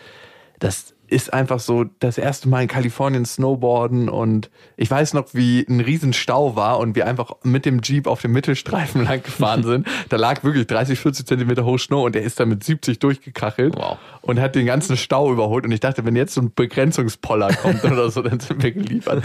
das 0.60 0.96
ist 1.08 1.34
einfach 1.34 1.60
so 1.60 1.86
das 2.00 2.18
erste 2.18 2.50
Mal 2.50 2.64
in 2.64 2.68
Kalifornien 2.68 3.26
Snowboarden. 3.26 4.10
Und 4.10 4.50
ich 4.76 4.90
weiß 4.90 5.14
noch, 5.14 5.28
wie 5.34 5.66
ein 5.70 5.80
Riesenstau 5.80 6.56
war 6.56 6.80
und 6.80 6.96
wir 6.96 7.06
einfach 7.06 7.32
mit 7.44 7.66
dem 7.66 7.82
Jeep 7.82 8.08
auf 8.08 8.22
dem 8.22 8.32
Mittelstreifen 8.32 9.04
lang 9.06 9.22
gefahren 9.22 9.64
sind. 9.64 9.88
Da 10.10 10.18
lag 10.18 10.44
wirklich 10.44 10.66
30, 10.66 11.00
40 11.00 11.28
Zentimeter 11.28 11.64
hoch 11.64 11.78
Snow 11.78 12.06
und 12.06 12.16
der 12.16 12.24
ist 12.24 12.40
dann 12.40 12.50
mit 12.50 12.64
70 12.64 12.98
durchgekachelt 13.00 13.76
Wow. 13.76 13.98
und 14.22 14.40
hat 14.40 14.56
den 14.56 14.66
ganzen 14.66 14.98
Stau 14.98 15.32
überholt. 15.32 15.64
Und 15.66 15.72
ich 15.72 15.80
dachte, 15.80 16.04
wenn 16.06 16.16
jetzt 16.16 16.34
so 16.34 16.42
ein 16.42 16.52
Begrenzungspoller 16.56 17.54
kommt 17.54 17.84
oder 17.84 18.10
so, 18.10 18.24
dann 18.24 18.40
sind 18.40 18.64
wir 18.64 18.72
geliefert. 18.72 19.24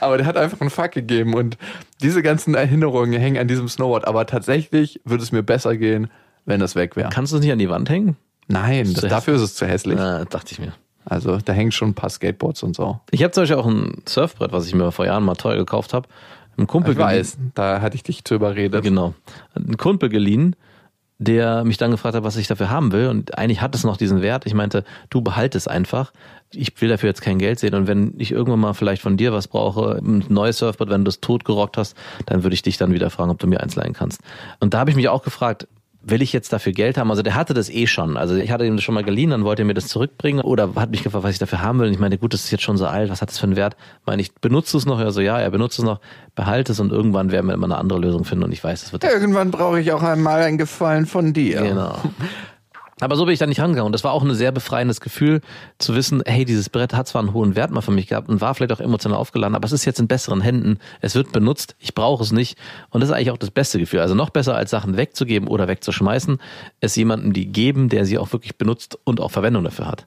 Aber 0.00 0.18
der 0.18 0.26
hat 0.26 0.36
einfach 0.36 0.60
einen 0.60 0.70
Fuck 0.70 0.92
gegeben. 0.92 1.34
Und 1.34 1.58
diese 2.02 2.22
ganzen 2.22 2.54
Erinnerungen 2.54 3.18
hängen 3.20 3.38
an 3.38 3.48
diesem 3.48 3.68
Snowboard. 3.68 4.06
Aber 4.06 4.26
tatsächlich 4.26 5.00
würde 5.04 5.24
es 5.24 5.32
mir 5.32 5.42
besser 5.42 5.76
gehen, 5.76 6.08
wenn 6.44 6.60
das 6.60 6.76
weg 6.76 6.94
wäre. 6.94 7.08
Kannst 7.12 7.32
du 7.32 7.36
es 7.38 7.42
nicht 7.42 7.52
an 7.52 7.58
die 7.58 7.68
Wand 7.68 7.90
hängen? 7.90 8.16
Nein, 8.48 8.92
das, 8.94 9.08
dafür 9.08 9.34
ist 9.34 9.42
es 9.42 9.54
zu 9.54 9.66
hässlich. 9.66 9.98
Ah, 9.98 10.24
dachte 10.24 10.52
ich 10.52 10.58
mir. 10.58 10.72
Also 11.04 11.38
da 11.38 11.52
hängen 11.52 11.72
schon 11.72 11.90
ein 11.90 11.94
paar 11.94 12.10
Skateboards 12.10 12.62
und 12.62 12.74
so. 12.74 13.00
Ich 13.10 13.22
habe 13.22 13.30
zum 13.30 13.42
Beispiel 13.42 13.56
auch 13.56 13.66
ein 13.66 14.02
Surfbrett, 14.06 14.52
was 14.52 14.66
ich 14.66 14.74
mir 14.74 14.90
vor 14.90 15.06
Jahren 15.06 15.24
mal 15.24 15.36
teuer 15.36 15.56
gekauft 15.56 15.94
habe. 15.94 16.08
Ein 16.58 16.66
Kumpel 16.66 16.92
Ich 16.92 16.98
weiß, 16.98 17.38
da 17.54 17.80
hatte 17.80 17.96
ich 17.96 18.02
dich 18.02 18.24
zu 18.24 18.34
überredet. 18.34 18.82
Genau. 18.82 19.14
Ein 19.54 19.76
Kumpel 19.76 20.08
geliehen, 20.08 20.56
der 21.18 21.64
mich 21.64 21.76
dann 21.76 21.92
gefragt 21.92 22.16
hat, 22.16 22.24
was 22.24 22.36
ich 22.36 22.48
dafür 22.48 22.70
haben 22.70 22.92
will. 22.92 23.08
Und 23.08 23.38
eigentlich 23.38 23.60
hat 23.60 23.74
es 23.74 23.84
noch 23.84 23.96
diesen 23.96 24.20
Wert. 24.20 24.46
Ich 24.46 24.54
meinte, 24.54 24.84
du 25.10 25.20
behalte 25.20 25.56
es 25.56 25.68
einfach. 25.68 26.12
Ich 26.52 26.80
will 26.80 26.88
dafür 26.88 27.08
jetzt 27.08 27.22
kein 27.22 27.38
Geld 27.38 27.60
sehen. 27.60 27.74
Und 27.74 27.86
wenn 27.86 28.14
ich 28.18 28.32
irgendwann 28.32 28.60
mal 28.60 28.72
vielleicht 28.72 29.02
von 29.02 29.16
dir 29.16 29.32
was 29.32 29.46
brauche, 29.46 30.00
ein 30.02 30.24
neues 30.28 30.58
Surfboard, 30.58 30.90
wenn 30.90 31.04
du 31.04 31.10
es 31.10 31.20
tot 31.20 31.44
gerockt 31.44 31.76
hast, 31.76 31.96
dann 32.26 32.42
würde 32.42 32.54
ich 32.54 32.62
dich 32.62 32.78
dann 32.78 32.92
wieder 32.92 33.10
fragen, 33.10 33.30
ob 33.30 33.38
du 33.38 33.46
mir 33.46 33.60
eins 33.60 33.76
leihen 33.76 33.92
kannst. 33.92 34.22
Und 34.58 34.74
da 34.74 34.78
habe 34.78 34.90
ich 34.90 34.96
mich 34.96 35.08
auch 35.08 35.22
gefragt, 35.22 35.68
will 36.08 36.22
ich 36.22 36.32
jetzt 36.32 36.52
dafür 36.52 36.72
Geld 36.72 36.98
haben? 36.98 37.10
Also 37.10 37.22
der 37.22 37.34
hatte 37.34 37.52
das 37.52 37.68
eh 37.68 37.86
schon. 37.86 38.16
Also 38.16 38.36
ich 38.36 38.50
hatte 38.50 38.64
ihm 38.64 38.76
das 38.76 38.84
schon 38.84 38.94
mal 38.94 39.02
geliehen, 39.02 39.30
dann 39.30 39.44
wollte 39.44 39.62
er 39.62 39.66
mir 39.66 39.74
das 39.74 39.88
zurückbringen 39.88 40.40
oder 40.40 40.74
hat 40.76 40.90
mich 40.90 41.02
gefragt, 41.02 41.24
was 41.24 41.32
ich 41.32 41.38
dafür 41.38 41.60
haben 41.62 41.78
will. 41.80 41.88
Und 41.88 41.92
ich 41.92 41.98
meinte, 41.98 42.18
gut, 42.18 42.32
das 42.32 42.44
ist 42.44 42.50
jetzt 42.50 42.62
schon 42.62 42.76
so 42.76 42.86
alt, 42.86 43.10
was 43.10 43.22
hat 43.22 43.30
das 43.30 43.38
für 43.38 43.44
einen 43.44 43.56
Wert? 43.56 43.76
Meine 44.04 44.22
ich, 44.22 44.34
benutzt 44.34 44.72
du 44.72 44.78
es 44.78 44.86
noch? 44.86 45.00
Er 45.00 45.10
so, 45.10 45.20
ja, 45.20 45.38
er 45.38 45.50
benutzt 45.50 45.78
es 45.78 45.84
noch, 45.84 46.00
behalte 46.34 46.72
es 46.72 46.80
und 46.80 46.92
irgendwann 46.92 47.32
werden 47.32 47.46
wir 47.46 47.54
immer 47.54 47.66
eine 47.66 47.76
andere 47.76 47.98
Lösung 47.98 48.24
finden 48.24 48.44
und 48.44 48.52
ich 48.52 48.62
weiß, 48.62 48.84
es 48.84 48.92
wird 48.92 49.04
Irgendwann 49.04 49.50
brauche 49.50 49.80
ich 49.80 49.92
auch 49.92 50.02
einmal 50.02 50.42
einen 50.42 50.58
Gefallen 50.58 51.06
von 51.06 51.32
dir. 51.32 51.62
Genau. 51.62 51.96
Aber 53.00 53.16
so 53.16 53.26
bin 53.26 53.34
ich 53.34 53.38
da 53.38 53.46
nicht 53.46 53.60
rangegangen. 53.60 53.86
Und 53.86 53.92
das 53.92 54.04
war 54.04 54.12
auch 54.12 54.22
ein 54.22 54.34
sehr 54.34 54.52
befreiendes 54.52 55.00
Gefühl, 55.02 55.42
zu 55.78 55.94
wissen, 55.94 56.22
hey, 56.24 56.46
dieses 56.46 56.70
Brett 56.70 56.94
hat 56.94 57.06
zwar 57.06 57.20
einen 57.20 57.34
hohen 57.34 57.54
Wert 57.54 57.70
mal 57.70 57.82
für 57.82 57.90
mich 57.90 58.06
gehabt 58.06 58.28
und 58.30 58.40
war 58.40 58.54
vielleicht 58.54 58.72
auch 58.72 58.80
emotional 58.80 59.18
aufgeladen, 59.18 59.54
aber 59.54 59.66
es 59.66 59.72
ist 59.72 59.84
jetzt 59.84 60.00
in 60.00 60.08
besseren 60.08 60.40
Händen. 60.40 60.78
Es 61.02 61.14
wird 61.14 61.30
benutzt. 61.32 61.76
Ich 61.78 61.94
brauche 61.94 62.22
es 62.22 62.32
nicht. 62.32 62.56
Und 62.90 63.00
das 63.02 63.10
ist 63.10 63.14
eigentlich 63.14 63.30
auch 63.30 63.36
das 63.36 63.50
beste 63.50 63.78
Gefühl. 63.78 64.00
Also 64.00 64.14
noch 64.14 64.30
besser 64.30 64.56
als 64.56 64.70
Sachen 64.70 64.96
wegzugeben 64.96 65.48
oder 65.48 65.68
wegzuschmeißen, 65.68 66.38
es 66.80 66.96
jemandem 66.96 67.34
die 67.34 67.46
geben, 67.52 67.90
der 67.90 68.06
sie 68.06 68.16
auch 68.16 68.32
wirklich 68.32 68.56
benutzt 68.56 68.98
und 69.04 69.20
auch 69.20 69.30
Verwendung 69.30 69.64
dafür 69.64 69.88
hat. 69.88 70.06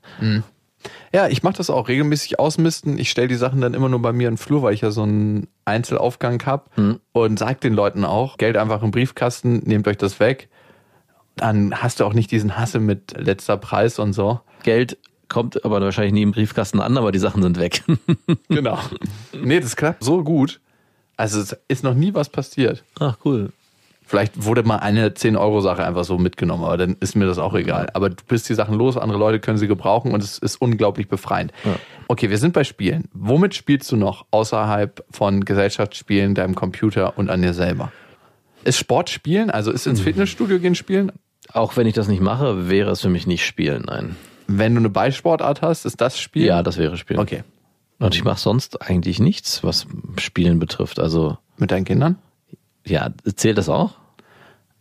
Ja, 1.13 1.27
ich 1.27 1.43
mache 1.43 1.57
das 1.57 1.69
auch 1.69 1.89
regelmäßig 1.89 2.39
ausmisten. 2.39 2.97
Ich 2.97 3.09
stelle 3.11 3.27
die 3.27 3.35
Sachen 3.35 3.61
dann 3.61 3.73
immer 3.73 3.89
nur 3.89 4.01
bei 4.01 4.13
mir 4.13 4.29
im 4.29 4.37
Flur, 4.37 4.63
weil 4.63 4.73
ich 4.73 4.81
ja 4.81 4.91
so 4.91 5.03
einen 5.03 5.47
Einzelaufgang 5.65 6.43
habe 6.45 6.99
und 7.11 7.37
sag 7.37 7.61
den 7.61 7.73
Leuten 7.73 8.05
auch, 8.05 8.37
Geld 8.37 8.57
einfach 8.57 8.81
im 8.81 8.91
Briefkasten, 8.91 9.61
nehmt 9.65 9.87
euch 9.87 9.97
das 9.97 10.19
weg. 10.19 10.49
Dann 11.35 11.73
hast 11.81 11.99
du 11.99 12.05
auch 12.05 12.13
nicht 12.13 12.31
diesen 12.31 12.57
Hasse 12.57 12.79
mit 12.79 13.15
letzter 13.17 13.57
Preis 13.57 13.99
und 13.99 14.13
so. 14.13 14.41
Geld 14.63 14.97
kommt 15.29 15.63
aber 15.63 15.79
wahrscheinlich 15.79 16.13
nie 16.13 16.23
im 16.23 16.31
Briefkasten 16.31 16.81
an, 16.81 16.97
aber 16.97 17.11
die 17.11 17.19
Sachen 17.19 17.41
sind 17.41 17.59
weg. 17.59 17.83
Genau. 18.49 18.79
Nee, 19.39 19.59
das 19.59 19.75
klappt 19.75 20.03
so 20.03 20.23
gut. 20.23 20.59
Also 21.15 21.39
es 21.39 21.55
ist 21.67 21.83
noch 21.83 21.93
nie 21.93 22.13
was 22.13 22.29
passiert. 22.29 22.83
Ach, 22.99 23.17
cool. 23.23 23.51
Vielleicht 24.09 24.43
wurde 24.43 24.63
mal 24.63 24.77
eine 24.77 25.09
10-Euro-Sache 25.09 25.85
einfach 25.85 26.03
so 26.03 26.17
mitgenommen, 26.17 26.63
aber 26.63 26.77
dann 26.77 26.97
ist 26.99 27.15
mir 27.15 27.27
das 27.27 27.37
auch 27.37 27.53
egal. 27.53 27.89
Aber 27.93 28.09
du 28.09 28.15
bist 28.27 28.49
die 28.49 28.55
Sachen 28.55 28.73
los, 28.73 28.97
andere 28.97 29.19
Leute 29.19 29.39
können 29.39 29.59
sie 29.59 29.67
gebrauchen 29.67 30.11
und 30.13 30.23
es 30.23 30.39
ist 30.39 30.55
unglaublich 30.59 31.07
befreiend. 31.07 31.53
Okay, 32.07 32.31
wir 32.31 32.39
sind 32.39 32.53
bei 32.53 32.63
Spielen. 32.63 33.07
Womit 33.13 33.53
spielst 33.53 33.91
du 33.91 33.97
noch 33.97 34.25
außerhalb 34.31 35.05
von 35.11 35.45
Gesellschaftsspielen, 35.45 36.33
deinem 36.33 36.55
Computer 36.55 37.19
und 37.19 37.29
an 37.29 37.43
dir 37.43 37.53
selber? 37.53 37.91
Ist 38.63 38.77
Sport 38.77 39.09
spielen? 39.09 39.49
Also 39.49 39.71
ist 39.71 39.87
ins 39.87 40.01
Fitnessstudio 40.01 40.59
gehen 40.59 40.75
spielen? 40.75 41.11
Auch 41.51 41.77
wenn 41.77 41.87
ich 41.87 41.93
das 41.93 42.07
nicht 42.07 42.21
mache, 42.21 42.69
wäre 42.69 42.91
es 42.91 43.01
für 43.01 43.09
mich 43.09 43.25
nicht 43.25 43.45
Spielen, 43.45 43.83
nein. 43.87 44.15
Wenn 44.47 44.73
du 44.75 44.79
eine 44.79 44.89
Ballsportart 44.89 45.61
hast, 45.61 45.85
ist 45.85 46.01
das 46.01 46.19
Spielen? 46.19 46.47
Ja, 46.47 46.63
das 46.63 46.77
wäre 46.77 46.97
Spielen. 46.97 47.19
Okay. 47.19 47.43
Und 47.99 48.15
ich 48.15 48.23
mache 48.23 48.39
sonst 48.39 48.81
eigentlich 48.81 49.19
nichts, 49.19 49.63
was 49.63 49.85
Spielen 50.17 50.59
betrifft. 50.59 50.99
Also, 50.99 51.37
Mit 51.57 51.71
deinen 51.71 51.85
Kindern? 51.85 52.17
ja, 52.85 53.09
zählt 53.35 53.57
das 53.57 53.69
auch? 53.69 53.93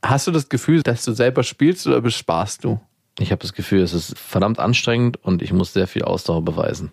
Hast 0.03 0.27
du 0.27 0.31
das 0.31 0.49
Gefühl, 0.49 0.83
dass 0.83 1.05
du 1.05 1.13
selber 1.13 1.43
spielst 1.43 1.87
oder 1.87 2.01
bespaßt 2.01 2.65
du? 2.65 2.81
Ich 3.21 3.33
habe 3.33 3.43
das 3.43 3.53
Gefühl, 3.53 3.83
es 3.83 3.93
ist 3.93 4.17
verdammt 4.19 4.61
anstrengend 4.61 5.19
und 5.23 5.43
ich 5.43 5.53
muss 5.53 5.73
sehr 5.73 5.89
viel 5.89 6.03
Ausdauer 6.03 6.43
beweisen. 6.45 6.93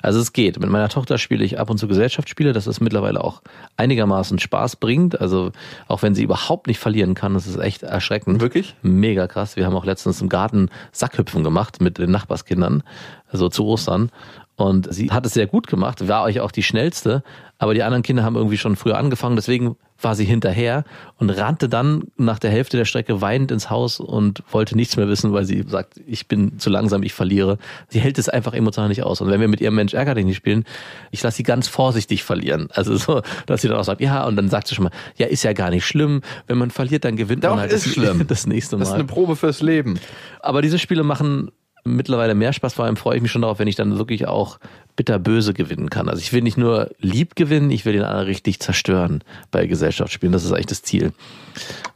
Also 0.00 0.20
es 0.20 0.32
geht. 0.32 0.58
Mit 0.58 0.70
meiner 0.70 0.88
Tochter 0.88 1.18
spiele 1.18 1.44
ich 1.44 1.58
ab 1.58 1.68
und 1.68 1.78
zu 1.78 1.86
Gesellschaftsspiele, 1.86 2.52
dass 2.52 2.66
es 2.66 2.80
mittlerweile 2.80 3.22
auch 3.22 3.42
einigermaßen 3.76 4.38
Spaß 4.38 4.76
bringt. 4.76 5.20
Also 5.20 5.52
auch 5.86 6.02
wenn 6.02 6.14
sie 6.14 6.22
überhaupt 6.22 6.66
nicht 6.66 6.78
verlieren 6.78 7.14
kann, 7.14 7.34
das 7.34 7.46
ist 7.46 7.58
echt 7.58 7.82
erschreckend. 7.82 8.40
Wirklich? 8.40 8.74
Mega 8.82 9.26
krass. 9.26 9.56
Wir 9.56 9.66
haben 9.66 9.76
auch 9.76 9.84
letztens 9.84 10.22
im 10.22 10.28
Garten 10.28 10.70
Sackhüpfen 10.92 11.44
gemacht 11.44 11.80
mit 11.80 11.98
den 11.98 12.10
Nachbarskindern, 12.10 12.82
also 13.30 13.48
zu 13.48 13.66
Ostern. 13.66 14.10
Und 14.56 14.92
sie 14.92 15.10
hat 15.10 15.26
es 15.26 15.34
sehr 15.34 15.46
gut 15.46 15.66
gemacht, 15.66 16.08
war 16.08 16.24
euch 16.24 16.40
auch 16.40 16.50
die 16.50 16.62
schnellste, 16.62 17.22
aber 17.58 17.74
die 17.74 17.82
anderen 17.82 18.02
Kinder 18.02 18.24
haben 18.24 18.36
irgendwie 18.36 18.56
schon 18.56 18.76
früher 18.76 18.96
angefangen, 18.96 19.36
deswegen 19.36 19.76
war 20.00 20.14
sie 20.14 20.24
hinterher 20.24 20.84
und 21.18 21.30
rannte 21.30 21.68
dann 21.68 22.04
nach 22.16 22.38
der 22.38 22.50
Hälfte 22.50 22.76
der 22.76 22.84
Strecke 22.84 23.20
weinend 23.20 23.50
ins 23.50 23.70
Haus 23.70 24.00
und 24.00 24.42
wollte 24.50 24.76
nichts 24.76 24.96
mehr 24.96 25.08
wissen, 25.08 25.32
weil 25.32 25.44
sie 25.44 25.64
sagt, 25.66 26.00
ich 26.06 26.28
bin 26.28 26.58
zu 26.58 26.68
langsam, 26.70 27.02
ich 27.02 27.14
verliere. 27.14 27.58
Sie 27.88 28.00
hält 28.00 28.18
es 28.18 28.28
einfach 28.28 28.52
emotional 28.52 28.88
nicht 28.88 29.02
aus. 29.02 29.20
Und 29.20 29.30
wenn 29.30 29.40
wir 29.40 29.48
mit 29.48 29.60
ihrem 29.60 29.74
Mensch 29.74 29.94
ärger 29.94 30.14
dich 30.14 30.26
nicht 30.26 30.36
spielen, 30.36 30.64
ich 31.10 31.22
lasse 31.22 31.38
sie 31.38 31.42
ganz 31.42 31.68
vorsichtig 31.68 32.24
verlieren. 32.24 32.68
Also 32.72 32.96
so, 32.96 33.22
dass 33.46 33.62
sie 33.62 33.68
dann 33.68 33.78
auch 33.78 33.84
sagt, 33.84 34.00
ja, 34.00 34.26
und 34.26 34.36
dann 34.36 34.50
sagt 34.50 34.68
sie 34.68 34.74
schon 34.74 34.84
mal, 34.84 34.92
ja, 35.16 35.26
ist 35.26 35.42
ja 35.42 35.54
gar 35.54 35.70
nicht 35.70 35.86
schlimm. 35.86 36.20
Wenn 36.46 36.58
man 36.58 36.70
verliert, 36.70 37.04
dann 37.04 37.16
gewinnt 37.16 37.44
Doch, 37.44 37.50
man 37.50 37.60
halt 37.60 37.72
ist 37.72 37.86
das, 37.86 37.92
schlimm. 37.92 38.22
das 38.28 38.46
nächste 38.46 38.76
Mal. 38.76 38.80
Das 38.80 38.88
ist 38.88 38.94
eine 38.94 39.04
Probe 39.04 39.36
fürs 39.36 39.62
Leben. 39.62 39.98
Aber 40.40 40.60
diese 40.60 40.78
Spiele 40.78 41.04
machen 41.04 41.50
mittlerweile 41.86 42.34
mehr 42.34 42.52
Spaß. 42.52 42.74
Vor 42.74 42.84
allem 42.84 42.96
freue 42.96 43.16
ich 43.16 43.22
mich 43.22 43.30
schon 43.30 43.42
darauf, 43.42 43.58
wenn 43.58 43.68
ich 43.68 43.76
dann 43.76 43.98
wirklich 43.98 44.26
auch 44.26 44.58
bitterböse 44.96 45.54
gewinnen 45.54 45.90
kann. 45.90 46.08
Also 46.08 46.20
ich 46.20 46.32
will 46.32 46.42
nicht 46.42 46.58
nur 46.58 46.90
lieb 47.00 47.36
gewinnen, 47.36 47.70
ich 47.70 47.84
will 47.84 47.92
den 47.92 48.02
anderen 48.02 48.26
richtig 48.26 48.60
zerstören 48.60 49.22
bei 49.50 49.66
Gesellschaftsspielen. 49.66 50.32
Das 50.32 50.44
ist 50.44 50.52
eigentlich 50.52 50.66
das 50.66 50.82
Ziel. 50.82 51.12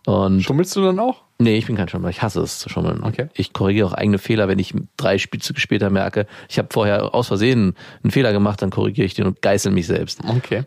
Und 0.07 0.43
Schummelst 0.43 0.75
du 0.77 0.83
dann 0.83 0.99
auch? 0.99 1.23
nee, 1.39 1.57
ich 1.57 1.67
bin 1.67 1.77
kein 1.77 1.89
Schummler. 1.89 2.11
Ich 2.11 2.23
hasse 2.23 2.41
es 2.43 2.59
zu 2.59 2.69
schummeln. 2.69 3.03
Okay. 3.03 3.29
Ich 3.35 3.53
korrigiere 3.53 3.89
auch 3.89 3.93
eigene 3.95 4.19
Fehler, 4.19 4.49
wenn 4.49 4.59
ich 4.59 4.75
drei 4.97 5.19
Spielzüge 5.19 5.61
später 5.61 5.91
merke, 5.91 6.27
ich 6.49 6.59
habe 6.59 6.69
vorher 6.71 7.15
aus 7.15 7.29
Versehen 7.29 7.75
einen 8.03 8.11
Fehler 8.11 8.33
gemacht, 8.33 8.63
dann 8.63 8.71
korrigiere 8.71 9.07
ich 9.07 9.15
den 9.15 9.27
und 9.27 9.43
geißel 9.43 9.73
mich 9.73 9.87
selbst. 9.87 10.21
Okay. 10.27 10.65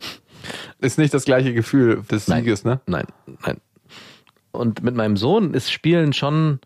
Ist 0.79 0.97
nicht 0.97 1.13
das 1.13 1.25
gleiche 1.25 1.53
Gefühl 1.53 2.03
des 2.11 2.27
Nein. 2.27 2.43
Sieges, 2.43 2.65
ne? 2.65 2.81
Nein, 2.87 3.05
nein. 3.45 3.57
Und 4.51 4.83
mit 4.83 4.95
meinem 4.95 5.17
Sohn 5.17 5.53
ist 5.53 5.71
Spielen 5.71 6.13
schon. 6.13 6.59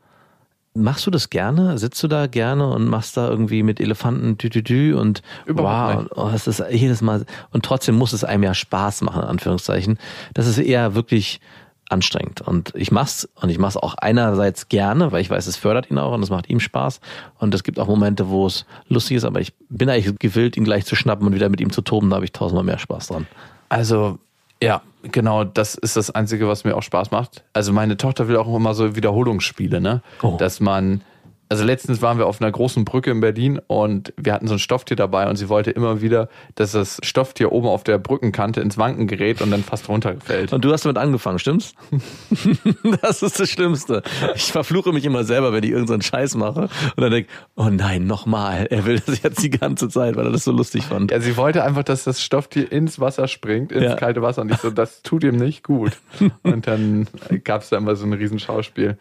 Machst 0.84 1.06
du 1.08 1.12
das 1.12 1.30
gerne? 1.30 1.78
Sitzt 1.78 2.02
du 2.04 2.08
da 2.08 2.28
gerne 2.28 2.68
und 2.68 2.88
machst 2.88 3.18
da 3.18 3.28
irgendwie 3.28 3.64
mit 3.64 3.80
Elefanten 3.80 4.38
Tütütü 4.38 4.94
und 4.96 5.22
Überhaupt 5.46 5.96
wow, 5.96 6.04
nicht. 6.04 6.18
oh, 6.18 6.30
es 6.34 6.48
ist 6.48 6.64
jedes 6.72 7.02
Mal 7.02 7.26
und 7.52 7.66
trotzdem 7.66 7.96
muss 7.96 8.14
es 8.14 8.24
einem 8.24 8.44
ja 8.44 8.54
Spaß 8.54 9.02
machen, 9.02 9.22
in 9.24 9.28
Anführungszeichen. 9.28 9.98
Das 10.34 10.48
ist 10.48 10.58
eher 10.58 10.96
wirklich 10.96 11.42
anstrengend 11.90 12.42
und 12.42 12.74
ich 12.76 12.92
mach's 12.92 13.30
und 13.36 13.50
ich 13.50 13.60
mach's 13.60 13.78
auch 13.78 13.96
einerseits 13.96 14.68
gerne, 14.68 15.12
weil 15.12 15.22
ich 15.22 15.30
weiß, 15.30 15.48
es 15.48 15.56
fördert 15.56 15.90
ihn 15.90 15.98
auch 15.98 16.14
und 16.14 16.22
es 16.22 16.30
macht 16.30 16.50
ihm 16.50 16.60
Spaß 16.60 17.00
und 17.40 17.54
es 17.54 17.64
gibt 17.64 17.80
auch 17.80 17.88
Momente, 17.88 18.30
wo 18.30 18.46
es 18.46 18.66
lustig 18.90 19.18
ist, 19.18 19.24
aber 19.24 19.40
ich 19.40 19.54
bin 19.70 19.90
eigentlich 19.90 20.20
gewillt, 20.20 20.58
ihn 20.58 20.66
gleich 20.66 20.86
zu 20.86 20.96
schnappen 20.96 21.26
und 21.26 21.34
wieder 21.34 21.50
mit 21.50 21.62
ihm 21.62 21.72
zu 21.72 21.82
toben, 21.82 22.10
da 22.10 22.18
habe 22.18 22.26
ich 22.26 22.34
tausendmal 22.34 22.66
mehr 22.66 22.78
Spaß 22.78 23.08
dran. 23.08 23.28
Also, 23.70 24.20
ja, 24.62 24.82
genau, 25.04 25.44
das 25.44 25.76
ist 25.76 25.96
das 25.98 26.12
Einzige, 26.12 26.48
was 26.48 26.64
mir 26.64 26.76
auch 26.76 26.84
Spaß 26.84 27.12
macht. 27.12 27.44
Also 27.54 27.74
meine 27.74 27.98
Tochter 27.98 28.28
will 28.28 28.38
auch 28.38 28.54
immer 28.54 28.74
so 28.74 28.96
Wiederholungsspiele, 28.96 29.82
ne? 29.82 30.02
Oh. 30.22 30.38
Dass 30.38 30.60
man, 30.60 31.02
also 31.50 31.64
letztens 31.64 32.02
waren 32.02 32.18
wir 32.18 32.26
auf 32.28 32.42
einer 32.42 32.52
großen 32.52 32.84
Brücke 32.86 33.12
in 33.12 33.20
Berlin 33.20 33.60
und 33.68 34.14
wir 34.18 34.34
hatten 34.34 34.48
so 34.48 34.56
ein 34.56 34.60
Stofftier 34.60 34.96
dabei 34.98 35.30
und 35.30 35.36
sie 35.38 35.50
wollte 35.50 35.72
immer 35.72 36.02
wieder, 36.02 36.30
dass 36.56 36.74
das 36.74 37.00
Stofftier 37.04 37.52
oben 37.52 37.68
auf 37.68 37.84
der 37.84 37.98
Brückenkante 37.98 38.62
ins 38.62 38.78
Wanken 38.78 39.08
gerät 39.08 39.42
und 39.42 39.52
dann 39.52 39.64
fast 39.64 39.88
runterfällt. 39.90 40.54
Und 40.54 40.66
du 40.66 40.72
hast 40.72 40.86
damit 40.86 40.98
angefangen, 40.98 41.40
stimmt's? 41.40 41.74
das 43.02 43.24
ist 43.24 43.40
das 43.40 43.50
Schlimmste. 43.50 44.04
Ich 44.36 44.52
verfluche 44.52 44.92
mich 44.92 45.06
immer 45.06 45.24
selber, 45.24 45.54
wenn 45.54 45.64
ich 45.64 45.72
irgendeinen 45.72 46.02
Scheiß 46.02 46.36
mache 46.36 46.62
und 46.62 47.02
dann 47.02 47.12
denke, 47.12 47.30
oh 47.56 47.70
nein, 47.70 48.06
nochmal. 48.08 48.68
Er 48.70 48.86
will 48.86 49.00
das 49.06 49.22
jetzt 49.24 49.42
die 49.44 49.50
ganze 49.50 49.90
Zeit, 49.90 50.16
weil 50.16 50.26
er 50.26 50.32
das 50.32 50.44
so 50.44 50.52
lustig 50.52 50.84
fand. 50.84 51.12
Ja, 51.12 51.20
sie 51.20 51.38
wollte 51.38 51.64
einfach, 51.64 51.84
dass 51.84 52.04
das 52.04 52.22
Stofftier 52.22 52.72
ins 52.72 53.00
Wasser 53.00 53.28
springt, 53.28 53.72
ins 53.72 53.84
Ja. 53.84 53.96
kalte 53.96 54.22
Wasser 54.22 54.42
und 54.42 54.52
ich 54.52 54.58
so, 54.58 54.70
das 54.70 55.02
tut 55.02 55.24
ihm 55.24 55.38
nicht 55.38 55.64
gut. 55.64 55.94
Und 56.44 56.68
dann 56.68 57.08
gab 57.44 57.62
es 57.62 57.70
da 57.70 57.78
immer 57.78 57.96
so 57.96 58.06
ein 58.06 58.14
Riesenschauspiel. 58.14 58.98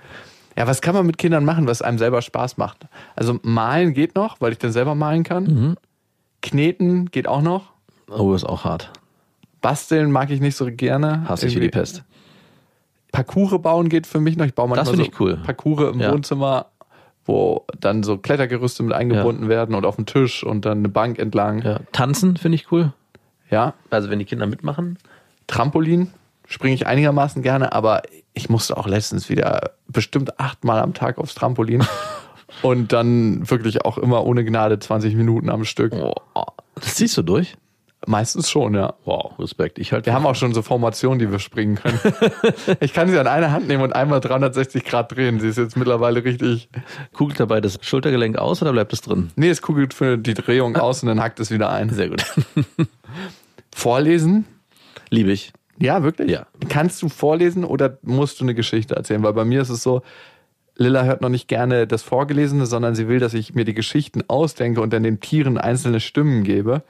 Ja, 0.59 0.67
was 0.67 0.81
kann 0.81 0.95
man 0.95 1.07
mit 1.07 1.19
Kindern 1.19 1.45
machen, 1.45 1.67
was 1.67 1.83
einem 1.83 1.99
selber 1.99 2.23
Spaß 2.23 2.57
macht? 2.57 2.87
Also 3.15 3.39
malen 3.43 3.93
geht 3.95 4.15
noch, 4.15 4.41
weil 4.41 4.53
ich 4.53 4.59
dann 4.59 4.73
selber 4.73 4.95
malen 4.95 5.23
kann. 5.23 5.45
Mhm. 5.45 5.77
Kneten 6.43 7.11
geht 7.11 7.29
auch 7.29 7.43
noch. 7.43 7.73
Oh, 8.09 8.35
ist 8.35 8.45
auch 8.45 8.65
hart. 8.65 8.91
Basteln 9.61 10.11
mag 10.13 10.31
ich 10.31 10.41
nicht 10.41 10.57
so 10.57 10.67
gerne. 10.71 11.29
Hasse 11.29 11.47
ich 11.47 11.57
wie 11.57 11.61
die 11.61 11.69
Pest. 11.69 12.05
Parcours 13.13 13.61
bauen 13.63 13.89
geht 13.89 14.07
für 14.07 14.21
mich 14.21 14.37
noch. 14.37 14.47
Ich 14.47 14.55
baue 14.55 14.69
manchmal 14.69 14.97
Das 14.97 14.97
so 14.97 15.03
ich 15.11 15.21
cool. 15.21 15.39
Parcours 15.45 15.93
im 15.95 16.01
Ja. 16.01 16.13
Wohnzimmer, 16.13 16.67
wo 17.25 17.65
dann 17.81 18.03
so 18.03 18.19
Klettergerüste 18.19 18.83
mit 18.83 18.93
eingebunden 18.93 19.49
werden 19.49 19.75
und 19.75 19.85
auf 19.87 19.97
dem 19.97 20.07
Tisch 20.07 20.45
und 20.45 20.65
dann 20.65 20.79
eine 20.79 20.89
Bank 20.89 21.19
entlang. 21.19 21.63
Ja. 21.63 21.81
Tanzen 21.93 22.37
finde 22.37 22.57
ich 22.57 22.71
cool. 22.71 22.93
ja. 23.51 23.75
Also 23.91 24.11
wenn 24.11 24.19
die 24.19 24.25
Kinder 24.25 24.47
mitmachen. 24.47 24.99
Trampolin 25.47 26.13
springe 26.47 26.75
ich 26.75 26.87
einigermaßen 26.87 27.43
gerne, 27.43 27.73
aber 27.73 28.03
ich 28.37 28.51
musste 28.51 28.77
auch 28.77 28.87
letztens 28.87 29.29
wieder 29.31 29.73
bestimmt 29.89 30.39
achtmal 30.39 30.81
am 30.81 30.95
Tag 30.95 31.19
aufs 31.19 31.35
Trampolin 31.35 31.85
und 32.63 32.93
dann 32.93 33.49
wirklich 33.51 33.85
auch 33.85 33.99
immer 33.99 34.25
ohne 34.25 34.45
Gnade 34.45 34.79
20 34.79 35.17
Minuten 35.17 35.49
am 35.49 35.65
Stück. 35.65 35.93
Das 36.75 36.95
ziehst 36.95 37.17
du 37.17 37.23
durch? 37.23 37.57
Meistens 38.07 38.51
schon, 38.51 38.75
ja. 38.75 38.95
Wow, 39.05 39.37
Respekt. 39.39 39.79
Ich 39.79 39.93
halt 39.93 40.05
Wir 40.05 40.13
haben 40.13 40.27
auch 40.27 40.35
schon 40.35 40.53
so 40.53 40.61
Formationen, 40.61 41.19
die 41.19 41.33
wir 41.33 41.39
springen 41.39 41.77
können. 41.77 41.99
ich 42.81 42.93
kann 42.93 43.09
sie 43.09 43.19
an 43.19 43.27
einer 43.27 43.51
Hand 43.51 43.69
nehmen 43.69 43.83
und 43.83 43.95
einmal 43.95 44.21
360 44.21 44.85
Grad 44.85 45.17
drehen. 45.17 45.41
Sie 45.41 45.49
ist 45.49 45.57
jetzt 45.57 45.77
mittlerweile 45.77 46.23
richtig. 46.23 46.69
Kugelt 47.15 47.41
dabei 47.41 47.63
das 47.63 47.79
Schultergelenk 47.81 48.37
aus 48.37 48.61
oder 48.61 48.73
bleibt 48.73 48.93
es 48.93 49.01
drin? 49.01 49.31
Nee, 49.35 49.49
es 49.49 49.63
kugelt 49.63 49.95
für 49.95 50.19
die 50.19 50.35
Drehung 50.35 50.77
aus 50.77 51.03
und 51.03 51.09
dann 51.09 51.21
hackt 51.21 51.41
es 51.41 51.51
wieder 51.51 51.71
ein. 51.71 51.89
Sehr 51.89 52.11
gut. 52.11 52.25
Vorlesen? 53.75 54.45
Liebe 55.09 55.33
ich. 55.33 55.53
Ja, 55.79 56.03
wirklich? 56.03 56.31
Ja. 56.31 56.47
Kannst 56.69 57.03
du 57.03 57.09
vorlesen 57.09 57.65
oder 57.65 57.99
musst 58.03 58.41
du 58.41 58.45
eine 58.45 58.55
Geschichte 58.55 58.95
erzählen? 58.97 59.23
Weil 59.23 59.35
bei 59.35 59.45
mir 59.45 59.61
ist 59.63 59.71
es 59.71 59.83
so, 59.83 60.03
Lilla 60.79 61.05
hört 61.05 61.23
noch 61.23 61.31
nicht 61.31 61.49
gerne 61.49 61.87
das 61.87 62.03
Vorgelesene, 62.03 62.67
sondern 62.67 62.95
sie 62.95 63.09
will, 63.09 63.19
dass 63.19 63.33
ich 63.33 63.55
mir 63.55 63.65
die 63.65 63.73
Geschichten 63.73 64.23
ausdenke 64.29 64.83
und 64.83 64.93
dann 64.93 65.03
den 65.03 65.21
Tieren 65.21 65.57
einzelne 65.57 66.01
Stimmen 66.01 66.45
gebe. 66.45 66.83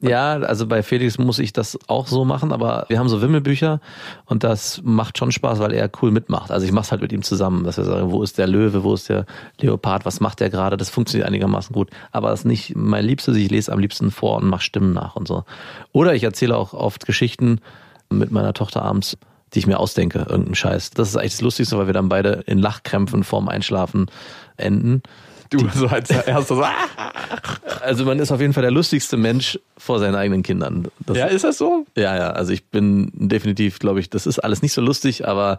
Ja, 0.00 0.34
also 0.34 0.66
bei 0.66 0.82
Felix 0.84 1.18
muss 1.18 1.40
ich 1.40 1.52
das 1.52 1.76
auch 1.88 2.06
so 2.06 2.24
machen, 2.24 2.52
aber 2.52 2.86
wir 2.88 3.00
haben 3.00 3.08
so 3.08 3.20
Wimmelbücher 3.20 3.80
und 4.26 4.44
das 4.44 4.80
macht 4.84 5.18
schon 5.18 5.32
Spaß, 5.32 5.58
weil 5.58 5.72
er 5.72 5.90
cool 6.00 6.12
mitmacht. 6.12 6.52
Also 6.52 6.64
ich 6.66 6.72
mache 6.72 6.84
es 6.84 6.92
halt 6.92 7.02
mit 7.02 7.12
ihm 7.12 7.22
zusammen, 7.22 7.64
dass 7.64 7.78
wir 7.78 7.84
sagen, 7.84 8.12
wo 8.12 8.22
ist 8.22 8.38
der 8.38 8.46
Löwe, 8.46 8.84
wo 8.84 8.94
ist 8.94 9.08
der 9.08 9.26
Leopard, 9.60 10.06
was 10.06 10.20
macht 10.20 10.38
der 10.38 10.48
gerade? 10.48 10.76
Das 10.76 10.88
funktioniert 10.88 11.26
einigermaßen 11.26 11.74
gut. 11.74 11.90
Aber 12.12 12.30
das 12.30 12.40
ist 12.40 12.46
nicht 12.46 12.76
mein 12.76 13.04
Liebstes, 13.04 13.36
ich 13.36 13.50
lese 13.50 13.72
am 13.72 13.80
liebsten 13.80 14.12
vor 14.12 14.36
und 14.36 14.46
mache 14.46 14.62
Stimmen 14.62 14.92
nach 14.92 15.16
und 15.16 15.26
so. 15.26 15.44
Oder 15.90 16.14
ich 16.14 16.22
erzähle 16.22 16.56
auch 16.56 16.74
oft 16.74 17.06
Geschichten 17.06 17.60
mit 18.10 18.30
meiner 18.30 18.52
Tochter 18.52 18.82
abends, 18.82 19.16
die 19.54 19.60
ich 19.60 19.66
mir 19.66 19.78
ausdenke, 19.78 20.20
irgendeinen 20.20 20.54
Scheiß. 20.54 20.90
Das 20.90 21.08
ist 21.08 21.16
eigentlich 21.16 21.32
das 21.32 21.40
Lustigste, 21.40 21.78
weil 21.78 21.86
wir 21.86 21.94
dann 21.94 22.08
beide 22.08 22.44
in 22.46 22.58
Lachkrämpfen 22.58 23.24
vorm 23.24 23.48
Einschlafen 23.48 24.06
enden. 24.56 25.02
Du 25.50 25.68
so 25.74 25.88
als 25.88 26.10
erstes. 26.10 26.46
so, 26.46 26.62
ah! 26.62 26.70
Also 27.82 28.04
man 28.04 28.20
ist 28.20 28.30
auf 28.30 28.40
jeden 28.40 28.52
Fall 28.52 28.62
der 28.62 28.70
lustigste 28.70 29.16
Mensch 29.16 29.58
vor 29.76 29.98
seinen 29.98 30.14
eigenen 30.14 30.42
Kindern. 30.42 30.88
Das 31.00 31.16
Ja, 31.16 31.26
ist 31.26 31.42
das 31.42 31.58
so? 31.58 31.86
Ja, 31.96 32.16
ja, 32.16 32.30
also 32.30 32.52
ich 32.52 32.66
bin 32.66 33.10
definitiv, 33.14 33.80
glaube 33.80 33.98
ich, 33.98 34.10
das 34.10 34.26
ist 34.26 34.38
alles 34.38 34.62
nicht 34.62 34.72
so 34.72 34.80
lustig, 34.80 35.26
aber 35.26 35.58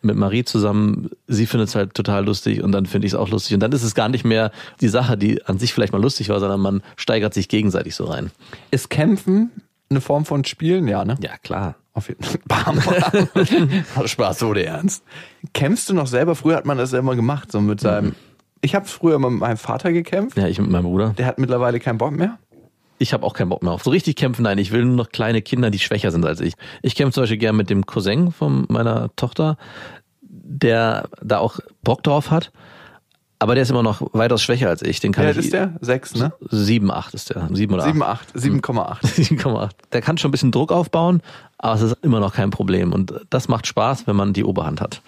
mit 0.00 0.16
Marie 0.16 0.44
zusammen, 0.44 1.10
sie 1.26 1.46
findet 1.46 1.68
es 1.68 1.74
halt 1.74 1.94
total 1.94 2.24
lustig 2.24 2.62
und 2.62 2.72
dann 2.72 2.86
finde 2.86 3.06
ich 3.06 3.12
es 3.12 3.18
auch 3.18 3.28
lustig. 3.28 3.54
Und 3.54 3.60
dann 3.60 3.72
ist 3.72 3.82
es 3.82 3.94
gar 3.94 4.08
nicht 4.08 4.24
mehr 4.24 4.50
die 4.80 4.88
Sache, 4.88 5.16
die 5.16 5.44
an 5.44 5.58
sich 5.58 5.72
vielleicht 5.72 5.92
mal 5.92 6.02
lustig 6.02 6.28
war, 6.28 6.40
sondern 6.40 6.60
man 6.60 6.82
steigert 6.96 7.34
sich 7.34 7.48
gegenseitig 7.48 7.94
so 7.94 8.04
rein. 8.04 8.30
Ist 8.70 8.90
Kämpfen 8.90 9.50
eine 9.90 10.00
Form 10.00 10.24
von 10.24 10.44
Spielen? 10.44 10.86
Ja, 10.88 11.04
ne? 11.04 11.16
Ja, 11.20 11.36
klar. 11.38 11.76
Auf 11.98 12.08
jeden 12.08 12.22
Fall. 12.22 12.38
Bam. 12.46 12.80
Spaß, 14.06 14.42
wurde 14.42 14.64
ernst. 14.64 15.02
Kämpfst 15.52 15.88
du 15.90 15.94
noch 15.94 16.06
selber? 16.06 16.36
Früher 16.36 16.56
hat 16.56 16.64
man 16.64 16.78
das 16.78 16.92
ja 16.92 17.00
immer 17.00 17.16
gemacht, 17.16 17.50
so 17.50 17.60
mit 17.60 17.80
seinem 17.80 18.14
Ich 18.60 18.76
habe 18.76 18.86
früher 18.86 19.18
mit 19.18 19.32
meinem 19.32 19.56
Vater 19.56 19.92
gekämpft. 19.92 20.38
Ja, 20.38 20.46
ich 20.46 20.60
mit 20.60 20.70
meinem 20.70 20.84
Bruder. 20.84 21.12
Der 21.18 21.26
hat 21.26 21.40
mittlerweile 21.40 21.80
keinen 21.80 21.98
Bock 21.98 22.12
mehr. 22.12 22.38
Ich 22.98 23.12
habe 23.12 23.26
auch 23.26 23.34
keinen 23.34 23.48
Bock 23.48 23.64
mehr 23.64 23.72
auf. 23.72 23.82
So 23.82 23.90
richtig 23.90 24.14
kämpfen, 24.14 24.42
nein. 24.42 24.58
Ich 24.58 24.70
will 24.70 24.84
nur 24.84 24.94
noch 24.94 25.08
kleine 25.08 25.42
Kinder, 25.42 25.70
die 25.70 25.80
schwächer 25.80 26.12
sind 26.12 26.24
als 26.24 26.40
ich. 26.40 26.54
Ich 26.82 26.94
kämpfe 26.94 27.14
zum 27.14 27.24
Beispiel 27.24 27.38
gern 27.38 27.56
mit 27.56 27.68
dem 27.68 27.84
Cousin 27.84 28.30
von 28.30 28.66
meiner 28.68 29.10
Tochter, 29.16 29.56
der 30.20 31.08
da 31.20 31.38
auch 31.38 31.58
Bock 31.82 32.04
drauf 32.04 32.30
hat. 32.30 32.52
Aber 33.40 33.54
der 33.54 33.62
ist 33.62 33.70
immer 33.70 33.84
noch 33.84 34.02
weitaus 34.14 34.42
schwächer 34.42 34.68
als 34.68 34.82
ich. 34.82 34.98
Den 35.00 35.12
kann 35.12 35.24
Wie 35.24 35.30
ich. 35.30 35.36
alt 35.36 35.44
ist 35.44 35.52
der? 35.52 35.74
Sechs, 35.80 36.14
ne? 36.14 36.32
Sieben, 36.50 36.90
acht 36.90 37.14
ist 37.14 37.30
der. 37.30 37.48
Sieben 37.52 37.74
oder 37.74 37.84
acht. 37.84 38.34
7,8. 38.34 38.60
7,8. 38.62 39.40
7,8. 39.40 39.70
Der 39.92 40.00
kann 40.02 40.18
schon 40.18 40.30
ein 40.30 40.32
bisschen 40.32 40.50
Druck 40.50 40.72
aufbauen, 40.72 41.22
aber 41.56 41.74
es 41.74 41.82
ist 41.82 41.96
immer 42.02 42.18
noch 42.18 42.34
kein 42.34 42.50
Problem. 42.50 42.92
Und 42.92 43.14
das 43.30 43.46
macht 43.48 43.66
Spaß, 43.66 44.06
wenn 44.06 44.16
man 44.16 44.32
die 44.32 44.44
Oberhand 44.44 44.80
hat. 44.80 45.02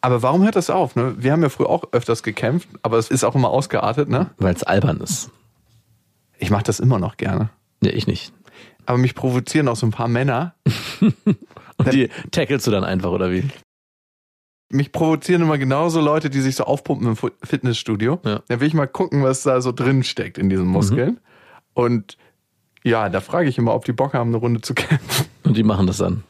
Aber 0.00 0.22
warum 0.22 0.42
hört 0.42 0.56
das 0.56 0.70
auf? 0.70 0.96
Ne? 0.96 1.14
Wir 1.18 1.32
haben 1.32 1.42
ja 1.42 1.48
früher 1.48 1.68
auch 1.68 1.84
öfters 1.92 2.22
gekämpft, 2.22 2.68
aber 2.82 2.98
es 2.98 3.08
ist 3.10 3.24
auch 3.24 3.34
immer 3.34 3.50
ausgeartet. 3.50 4.08
Ne? 4.08 4.30
Weil 4.38 4.54
es 4.54 4.62
albern 4.62 5.00
ist. 5.00 5.30
Ich 6.38 6.50
mache 6.50 6.64
das 6.64 6.80
immer 6.80 6.98
noch 6.98 7.16
gerne. 7.16 7.50
Ja, 7.82 7.92
ich 7.92 8.06
nicht. 8.06 8.32
Aber 8.86 8.98
mich 8.98 9.14
provozieren 9.14 9.68
auch 9.68 9.76
so 9.76 9.86
ein 9.86 9.90
paar 9.90 10.08
Männer. 10.08 10.54
Und 11.76 11.92
die 11.92 12.10
tackelst 12.30 12.66
du 12.66 12.70
dann 12.70 12.84
einfach, 12.84 13.10
oder 13.10 13.30
wie? 13.30 13.44
Mich 14.70 14.92
provozieren 14.92 15.42
immer 15.42 15.56
genauso 15.56 16.00
Leute, 16.00 16.28
die 16.28 16.40
sich 16.40 16.56
so 16.56 16.64
aufpumpen 16.64 17.08
im 17.08 17.16
Fitnessstudio. 17.42 18.20
Ja. 18.24 18.42
Da 18.48 18.60
will 18.60 18.68
ich 18.68 18.74
mal 18.74 18.86
gucken, 18.86 19.22
was 19.22 19.42
da 19.42 19.60
so 19.60 19.72
drin 19.72 20.02
steckt 20.02 20.36
in 20.36 20.50
diesen 20.50 20.66
Muskeln. 20.66 21.20
Und 21.72 22.18
ja, 22.82 23.08
da 23.08 23.20
frage 23.20 23.48
ich 23.48 23.58
immer, 23.58 23.74
ob 23.74 23.84
die 23.84 23.92
Bock 23.92 24.14
haben, 24.14 24.30
eine 24.30 24.38
Runde 24.38 24.60
zu 24.60 24.74
kämpfen. 24.74 25.26
Und 25.44 25.56
die 25.56 25.62
machen 25.62 25.86
das 25.86 25.98
dann. 25.98 26.24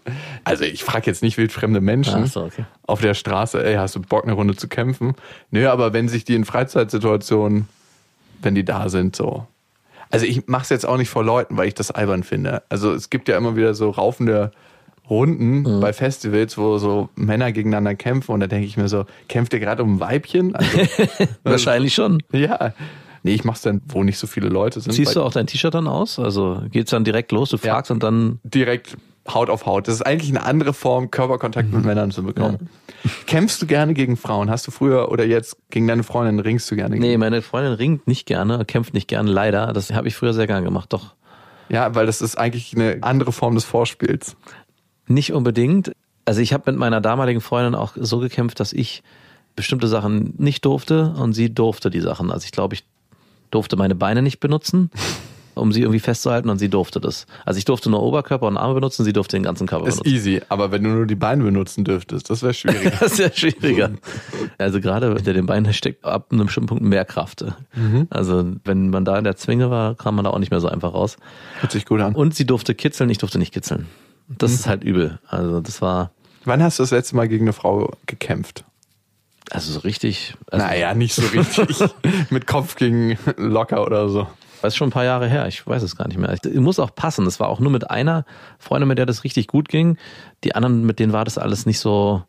Also 0.45 0.65
ich 0.65 0.85
frage 0.85 1.07
jetzt 1.07 1.23
nicht 1.23 1.37
wildfremde 1.39 1.81
Menschen 1.81 2.25
Ach 2.25 2.29
so, 2.29 2.45
okay. 2.45 2.65
auf 2.87 3.01
der 3.01 3.15
Straße, 3.15 3.65
ey, 3.65 3.75
hast 3.75 3.97
du 3.97 4.01
Bock, 4.01 4.25
eine 4.25 4.33
Runde 4.33 4.55
zu 4.55 4.69
kämpfen? 4.69 5.15
Nö, 5.51 5.69
aber 5.69 5.93
wenn 5.93 6.09
sich 6.09 6.25
die 6.25 6.35
in 6.35 6.45
Freizeitsituationen, 6.45 7.69
wenn 8.41 8.55
die 8.55 8.65
da 8.65 8.89
sind, 8.89 9.17
so. 9.17 9.47
Also 10.11 10.25
ich 10.25 10.47
mache 10.47 10.63
es 10.63 10.69
jetzt 10.69 10.87
auch 10.87 10.97
nicht 10.97 11.11
vor 11.11 11.25
Leuten, 11.25 11.57
weil 11.57 11.69
ich 11.69 11.75
das 11.75 11.91
albern 11.91 12.23
finde. 12.23 12.63
Also 12.69 12.93
es 12.93 13.11
gibt 13.11 13.29
ja 13.29 13.37
immer 13.37 13.57
wieder 13.57 13.75
so 13.75 13.91
raufende 13.91 14.53
Runden 15.11 15.63
Mhm. 15.63 15.81
bei 15.81 15.93
Festivals, 15.93 16.59
wo 16.59 16.79
so 16.79 17.09
Männer 17.15 17.53
gegeneinander 17.53 17.95
kämpfen 17.95 18.33
und 18.33 18.41
da 18.41 18.47
denke 18.47 18.67
ich 18.67 18.77
mir 18.77 18.89
so, 18.89 19.05
kämpft 19.29 19.53
ihr 19.55 19.61
gerade 19.61 19.83
um 19.83 19.95
ein 19.97 20.01
Weibchen? 20.01 20.55
Also, 20.55 20.79
Wahrscheinlich 21.45 21.95
schon. 21.95 22.23
ja. 22.33 22.73
Nee, 23.25 23.35
ich 23.35 23.43
mach's 23.45 23.63
dann, 23.63 23.83
wo 23.89 24.05
nicht 24.05 24.17
so 24.17 24.27
viele 24.29 24.49
Leute 24.49 24.81
sind. 24.81 24.93
Ziehst 24.93 25.17
du 25.17 25.23
auch 25.23 25.33
dein 25.33 25.47
T-Shirt 25.49 25.75
dann 25.75 25.89
aus? 25.89 26.19
Also 26.21 26.63
geht's 26.71 26.93
dann 26.93 27.03
direkt 27.05 27.33
los, 27.33 27.51
du 27.51 27.59
fragst 27.59 27.91
und 27.91 28.03
dann. 28.03 28.39
direkt 28.45 28.97
Haut 29.29 29.51
auf 29.51 29.67
Haut. 29.67 29.89
Das 29.89 29.95
ist 29.97 30.03
eigentlich 30.03 30.31
eine 30.31 30.43
andere 30.45 30.73
Form, 30.73 31.11
Körperkontakt 31.11 31.71
mit 31.71 31.85
Männern 31.85 32.11
zu 32.13 32.23
bekommen. 32.23 32.71
Kämpfst 33.27 33.61
du 33.61 33.67
gerne 33.67 33.93
gegen 33.93 34.17
Frauen? 34.17 34.49
Hast 34.51 34.67
du 34.67 34.71
früher 34.71 35.11
oder 35.11 35.27
jetzt 35.27 35.57
gegen 35.69 35.87
deine 35.87 36.03
Freundin 36.03 36.39
ringst 36.41 36.71
du 36.71 36.77
gerne? 36.77 36.95
Nee, 36.97 37.09
Gegen? 37.09 37.21
meine 37.21 37.43
Freundin 37.43 37.75
ringt 37.75 38.07
nicht 38.07 38.25
gerne, 38.25 38.65
kämpft 38.65 38.95
nicht 38.95 39.07
gerne, 39.09 39.31
leider. 39.31 39.73
Das 39.75 39.93
habe 39.93 40.09
ich 40.09 40.15
früher 40.15 40.33
sehr 40.33 40.47
gern 40.47 40.65
gemacht, 40.65 40.93
doch. 40.95 41.15
Ja, 41.69 41.95
weil 41.95 42.07
das 42.07 42.23
ist 42.23 42.39
eigentlich 42.39 42.75
eine 42.75 42.99
andere 43.03 43.33
Form 43.33 43.55
des 43.55 43.65
Vorspiels. 43.65 44.35
Nicht 45.09 45.33
unbedingt. 45.33 45.93
Also 46.25 46.41
ich 46.41 46.53
habe 46.53 46.71
mit 46.71 46.79
meiner 46.79 47.01
damaligen 47.01 47.41
Freundin 47.41 47.75
auch 47.75 47.93
so 47.97 48.19
gekämpft, 48.19 48.61
dass 48.61 48.73
ich 48.73 49.03
bestimmte 49.57 49.89
Sachen 49.89 50.35
nicht 50.39 50.65
durfte 50.65 51.15
und 51.19 51.33
sie 51.33 51.53
durfte 51.53 51.91
die 51.91 52.01
Sachen. 52.01 52.31
Also 52.31 52.45
ich 52.45 52.53
glaube, 52.53 52.75
ich 52.75 52.85
durfte 53.51 53.77
meine 53.77 53.95
Beine 53.95 54.21
nicht 54.23 54.39
benutzen, 54.39 54.91
um 55.55 55.73
sie 55.73 55.81
irgendwie 55.81 55.99
festzuhalten 55.99 56.51
und 56.51 56.59
sie 56.59 56.69
durfte 56.69 57.01
das. 57.01 57.27
Also 57.45 57.59
ich 57.59 57.65
durfte 57.65 57.91
nur 57.91 58.01
Oberkörper 58.03 58.47
und 58.47 58.57
Arme 58.59 58.75
benutzen, 58.75 59.05
sie 59.05 59.13
durfte 59.13 59.37
den 59.37 59.43
ganzen 59.43 59.67
Körper 59.67 59.89
Ist 59.89 59.97
benutzen. 60.03 60.15
easy, 60.15 60.43
aber 60.49 60.71
wenn 60.71 60.85
du 60.85 60.91
nur 60.91 61.07
die 61.07 61.17
Beine 61.17 61.43
benutzen 61.43 61.83
dürftest, 61.83 62.31
das 62.31 62.43
wäre 62.43 62.55
schwieriger. 62.55 62.91
Das 63.01 63.13
ist 63.13 63.19
ja 63.19 63.33
schwieriger. 63.33 63.91
Also 64.59 64.81
gerade 64.81 65.13
hinter 65.15 65.33
den 65.33 65.47
Beinen 65.47 65.73
steckt 65.73 66.05
ab 66.05 66.27
einem 66.31 66.45
bestimmten 66.47 66.69
Punkt 66.69 66.85
mehr 66.85 67.05
Kraft. 67.07 67.45
Also 68.11 68.45
wenn 68.65 68.91
man 68.91 69.05
da 69.05 69.17
in 69.19 69.25
der 69.25 69.35
Zwinge 69.37 69.71
war, 69.71 69.95
kam 69.97 70.15
man 70.15 70.25
da 70.27 70.31
auch 70.31 70.39
nicht 70.39 70.51
mehr 70.51 70.61
so 70.61 70.69
einfach 70.69 70.93
raus. 70.95 71.17
Hört 71.61 71.73
sich 71.73 71.87
gut 71.87 72.01
an. 72.03 72.15
Und 72.15 72.35
sie 72.35 72.47
durfte 72.47 72.75
kitzeln, 72.75 73.11
ich 73.11 73.19
durfte 73.19 73.39
nicht 73.39 73.53
kitzeln. 73.55 73.87
Das 74.29 74.53
ist 74.53 74.67
halt 74.67 74.85
übel. 74.85 75.19
Also 75.27 75.61
das 75.61 75.81
war, 75.81 76.11
Wann 76.45 76.63
hast 76.63 76.79
du 76.79 76.83
das 76.83 76.91
letzte 76.91 77.17
Mal 77.17 77.29
gegen 77.29 77.45
eine 77.45 77.53
Frau 77.53 77.93
gekämpft? 78.07 78.65
also 79.51 79.73
so 79.73 79.81
richtig, 79.81 80.35
also 80.51 80.65
naja, 80.65 80.95
nicht 80.95 81.15
so 81.15 81.23
richtig. 81.23 81.79
Mit 82.31 82.47
Kopf 82.47 82.77
gegen 82.77 83.19
locker 83.37 83.85
oder 83.85 84.09
so. 84.09 84.27
Das 84.61 84.75
ist 84.75 84.77
schon 84.77 84.89
ein 84.89 84.93
paar 84.93 85.05
Jahre 85.05 85.29
her, 85.29 85.47
ich 85.47 85.67
weiß 85.67 85.83
es 85.83 85.97
gar 85.97 86.09
nicht 86.09 86.19
mehr. 86.19 86.31
Es 86.31 86.43
muss 86.55 86.81
auch 86.81 86.95
passen. 86.95 87.25
Das 87.25 87.39
war 87.39 87.49
auch 87.49 87.61
nur 87.61 87.71
mit 87.71 87.91
einer 87.91 88.25
Freundin, 88.59 88.89
mit 88.89 88.99
der 88.99 89.07
das 89.07 89.23
richtig 89.23 89.47
gut 89.47 89.69
ging. 89.69 89.97
Die 90.43 90.55
anderen, 90.57 90.85
mit 90.85 90.99
denen 90.99 91.13
war 91.13 91.25
das 91.25 91.39
alles 91.39 91.65
nicht 91.65 91.79
so, 91.79 92.25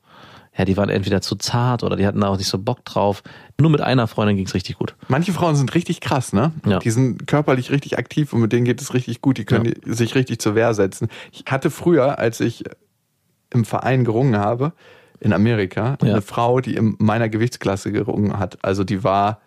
ja, 0.58 0.66
die 0.66 0.76
waren 0.78 0.90
entweder 0.90 1.22
zu 1.22 1.36
zart 1.36 1.84
oder 1.84 1.96
die 1.96 2.06
hatten 2.06 2.20
da 2.22 2.28
auch 2.28 2.38
nicht 2.38 2.50
so 2.50 2.58
Bock 2.58 2.84
drauf. 2.84 3.24
Nur 3.60 3.70
mit 3.70 3.82
einer 3.82 4.08
Freundin 4.08 4.36
ging 4.36 4.46
es 4.46 4.54
richtig 4.54 4.78
gut. 4.78 4.96
Manche 5.08 5.32
Frauen 5.32 5.56
sind 5.56 5.74
richtig 5.76 6.02
krass, 6.02 6.34
ne? 6.34 6.52
Ja. 6.66 6.80
Die 6.80 6.90
sind 6.92 7.28
körperlich 7.28 7.72
richtig 7.72 7.98
aktiv 7.98 8.34
und 8.34 8.42
mit 8.42 8.52
denen 8.52 8.66
geht 8.66 8.82
es 8.82 8.94
richtig 8.94 9.22
gut. 9.22 9.38
Die 9.38 9.46
können 9.46 9.66
Ja. 9.86 9.94
sich 9.94 10.16
richtig 10.16 10.40
zur 10.40 10.56
Wehr 10.56 10.74
setzen. 10.74 11.08
Ich 11.32 11.44
hatte 11.50 11.70
früher, 11.72 12.20
als 12.20 12.40
ich 12.42 12.64
im 13.52 13.64
Verein 13.66 14.04
gerungen 14.04 14.38
habe, 14.38 14.74
in 15.22 15.34
Amerika, 15.34 15.98
Ja. 16.02 16.12
eine 16.14 16.22
Frau, 16.22 16.60
die 16.62 16.76
in 16.76 16.96
meiner 17.00 17.30
Gewichtsklasse 17.30 17.92
gerungen 17.92 18.38
hat. 18.40 18.58
Also 18.62 18.84
die 18.84 19.04
war 19.04 19.42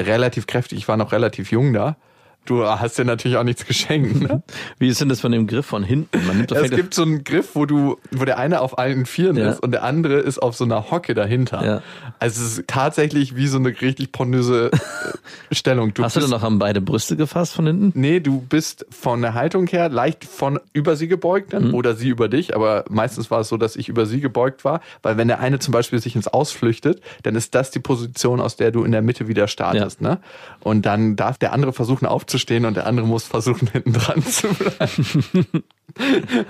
relativ 0.00 0.46
kräftig. 0.46 0.78
Ich 0.78 0.88
war 0.88 0.96
noch 0.96 1.12
relativ 1.12 1.50
jung 1.52 1.72
da. 1.72 1.96
Du 2.44 2.64
hast 2.66 2.98
dir 2.98 3.04
natürlich 3.04 3.36
auch 3.36 3.44
nichts 3.44 3.64
geschenkt, 3.66 4.20
ne? 4.20 4.42
Wie 4.78 4.88
ist 4.88 5.00
denn 5.00 5.08
das 5.08 5.20
von 5.20 5.30
dem 5.30 5.46
Griff 5.46 5.64
von 5.64 5.84
hinten? 5.84 6.26
Man 6.26 6.38
nimmt 6.38 6.50
doch 6.50 6.56
Es 6.56 6.70
gibt 6.72 6.92
so 6.92 7.02
einen 7.02 7.22
Griff, 7.22 7.50
wo 7.54 7.66
du, 7.66 7.98
wo 8.10 8.24
der 8.24 8.36
eine 8.38 8.60
auf 8.60 8.78
allen 8.78 9.06
Vieren 9.06 9.36
Ja. 9.36 9.50
ist 9.50 9.62
und 9.62 9.70
der 9.70 9.84
andere 9.84 10.14
ist 10.14 10.40
auf 10.40 10.56
so 10.56 10.64
einer 10.64 10.90
Hocke 10.90 11.14
dahinter. 11.14 11.64
Ja. 11.64 11.82
Also 12.18 12.42
es 12.44 12.58
ist 12.58 12.68
tatsächlich 12.68 13.36
wie 13.36 13.46
so 13.46 13.58
eine 13.58 13.68
richtig 13.80 14.10
pornöse 14.10 14.70
äh, 14.72 15.54
Stellung. 15.54 15.92
Hast 16.00 16.16
du 16.16 16.20
denn 16.20 16.30
noch 16.30 16.42
an 16.42 16.58
beide 16.58 16.80
Brüste 16.80 17.16
gefasst 17.16 17.54
von 17.54 17.66
hinten? 17.66 17.92
Nee, 17.98 18.18
du 18.18 18.40
bist 18.40 18.86
von 18.90 19.22
der 19.22 19.34
Haltung 19.34 19.68
her 19.68 19.88
leicht 19.88 20.24
von 20.24 20.58
über 20.72 20.96
sie 20.96 21.06
gebeugt 21.06 21.52
dann 21.52 21.72
oder 21.72 21.94
sie 21.94 22.08
über 22.08 22.28
dich, 22.28 22.56
aber 22.56 22.84
meistens 22.90 23.30
war 23.30 23.40
es 23.40 23.48
so, 23.48 23.56
dass 23.56 23.76
ich 23.76 23.88
über 23.88 24.04
sie 24.06 24.20
gebeugt 24.20 24.64
war, 24.64 24.80
weil 25.02 25.16
wenn 25.16 25.28
der 25.28 25.38
eine 25.38 25.60
zum 25.60 25.70
Beispiel 25.72 26.00
sich 26.00 26.16
ins 26.16 26.26
Ausflüchtet, 26.26 27.00
dann 27.22 27.36
ist 27.36 27.54
das 27.54 27.70
die 27.70 27.78
Position, 27.80 28.40
aus 28.40 28.56
der 28.56 28.72
du 28.72 28.82
in 28.82 28.90
der 28.90 29.02
Mitte 29.02 29.28
wieder 29.28 29.46
startest, 29.46 30.00
ne? 30.00 30.18
Und 30.60 30.86
dann 30.86 31.14
darf 31.14 31.38
der 31.38 31.52
andere 31.52 31.72
versuchen 31.72 32.06
aufzustehen 32.32 32.64
und 32.64 32.76
der 32.76 32.86
andere 32.86 33.06
muss 33.06 33.24
versuchen 33.24 33.68
hinten 33.72 33.92
dran 33.92 34.22
zu 34.22 34.48
bleiben. 34.48 35.64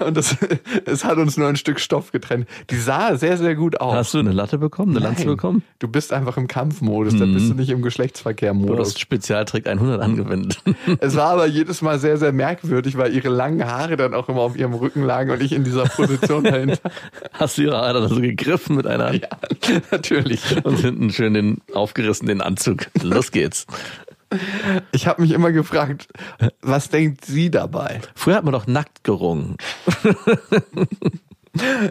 und 0.04 0.16
das, 0.16 0.36
es 0.84 1.04
hat 1.04 1.18
uns 1.18 1.36
nur 1.36 1.48
ein 1.48 1.56
Stück 1.56 1.80
Stoff 1.80 2.12
getrennt. 2.12 2.46
Die 2.70 2.76
sah 2.76 3.16
sehr, 3.16 3.36
sehr 3.36 3.56
gut 3.56 3.80
aus. 3.80 3.94
Hast 3.94 4.14
du 4.14 4.18
eine 4.18 4.30
Latte 4.32 4.58
bekommen, 4.58 4.96
eine 4.96 5.04
Lanze 5.04 5.22
Nein. 5.22 5.30
bekommen? 5.36 5.62
Du 5.80 5.88
bist 5.88 6.12
einfach 6.12 6.36
im 6.36 6.46
Kampfmodus, 6.46 7.16
da 7.16 7.24
bist 7.24 7.50
du 7.50 7.54
nicht 7.54 7.70
im 7.70 7.78
Du 7.78 7.84
Geschlechtsverkehrmodus. 7.84 8.78
hast 8.90 9.00
Spezialtrick 9.00 9.66
100 9.66 10.00
angewendet. 10.00 10.58
Es 11.00 11.16
war 11.16 11.30
aber 11.32 11.46
jedes 11.46 11.82
Mal 11.82 11.98
sehr, 11.98 12.16
sehr 12.18 12.32
merkwürdig, 12.32 12.96
weil 12.96 13.14
ihre 13.14 13.28
langen 13.28 13.64
Haare 13.64 13.96
dann 13.96 14.14
auch 14.14 14.28
immer 14.28 14.40
auf 14.40 14.56
ihrem 14.56 14.74
Rücken 14.74 15.02
lagen 15.02 15.30
und 15.30 15.42
ich 15.42 15.52
in 15.52 15.64
dieser 15.64 15.84
Position 15.84 16.44
dahinter. 16.44 16.78
Hast 17.32 17.58
du 17.58 17.62
ihre 17.62 17.76
Haare 17.76 18.00
dann 18.02 18.08
so 18.08 18.20
gegriffen 18.20 18.76
mit 18.76 18.86
einer 18.86 19.06
Hand 19.06 19.22
Ja, 19.22 19.78
natürlich. 19.90 20.42
und 20.64 20.78
hinten 20.78 21.10
schön 21.10 21.34
den 21.34 21.58
aufgerissen 21.74 22.26
den 22.28 22.40
Anzug. 22.40 22.86
Los 23.02 23.32
geht's. 23.32 23.66
Ich 24.92 25.06
habe 25.06 25.22
mich 25.22 25.32
immer 25.32 25.52
gefragt, 25.52 26.08
was 26.60 26.88
denkt 26.88 27.24
sie 27.24 27.50
dabei? 27.50 28.00
Früher 28.14 28.36
hat 28.36 28.44
man 28.44 28.52
doch 28.52 28.66
nackt 28.66 29.04
gerungen. 29.04 29.56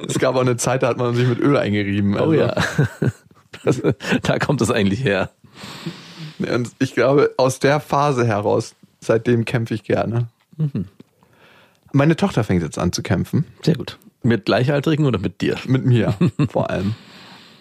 Es 0.08 0.18
gab 0.18 0.36
auch 0.36 0.42
eine 0.42 0.58
Zeit, 0.58 0.84
da 0.84 0.88
hat 0.88 0.98
man 0.98 1.14
sich 1.14 1.28
mit 1.28 1.40
Öl 1.40 1.56
eingerieben. 1.56 2.16
Oh 2.16 2.32
also. 2.32 2.34
ja. 2.34 2.56
Das, 3.64 3.82
da 4.24 4.40
kommt 4.40 4.62
es 4.62 4.72
eigentlich 4.72 5.04
her. 5.04 5.30
Und 6.40 6.72
ich 6.80 6.96
glaube, 6.96 7.32
aus 7.38 7.60
der 7.60 7.80
Phase 7.80 8.26
heraus, 8.26 8.76
seitdem 9.00 9.46
kämpfe 9.46 9.74
ich 9.74 9.84
gerne. 9.84 10.30
Mhm. 10.58 10.86
Meine 11.92 12.16
Tochter 12.16 12.44
fängt 12.44 12.64
jetzt 12.64 12.80
an 12.80 12.92
zu 12.92 13.04
kämpfen. 13.04 13.46
Sehr 13.64 13.76
gut. 13.76 14.00
Mit 14.24 14.46
Gleichaltrigen 14.46 15.06
oder 15.06 15.20
mit 15.20 15.42
dir? 15.42 15.58
Mit 15.68 15.86
mir 15.86 16.16
vor 16.50 16.70
allem. 16.70 16.96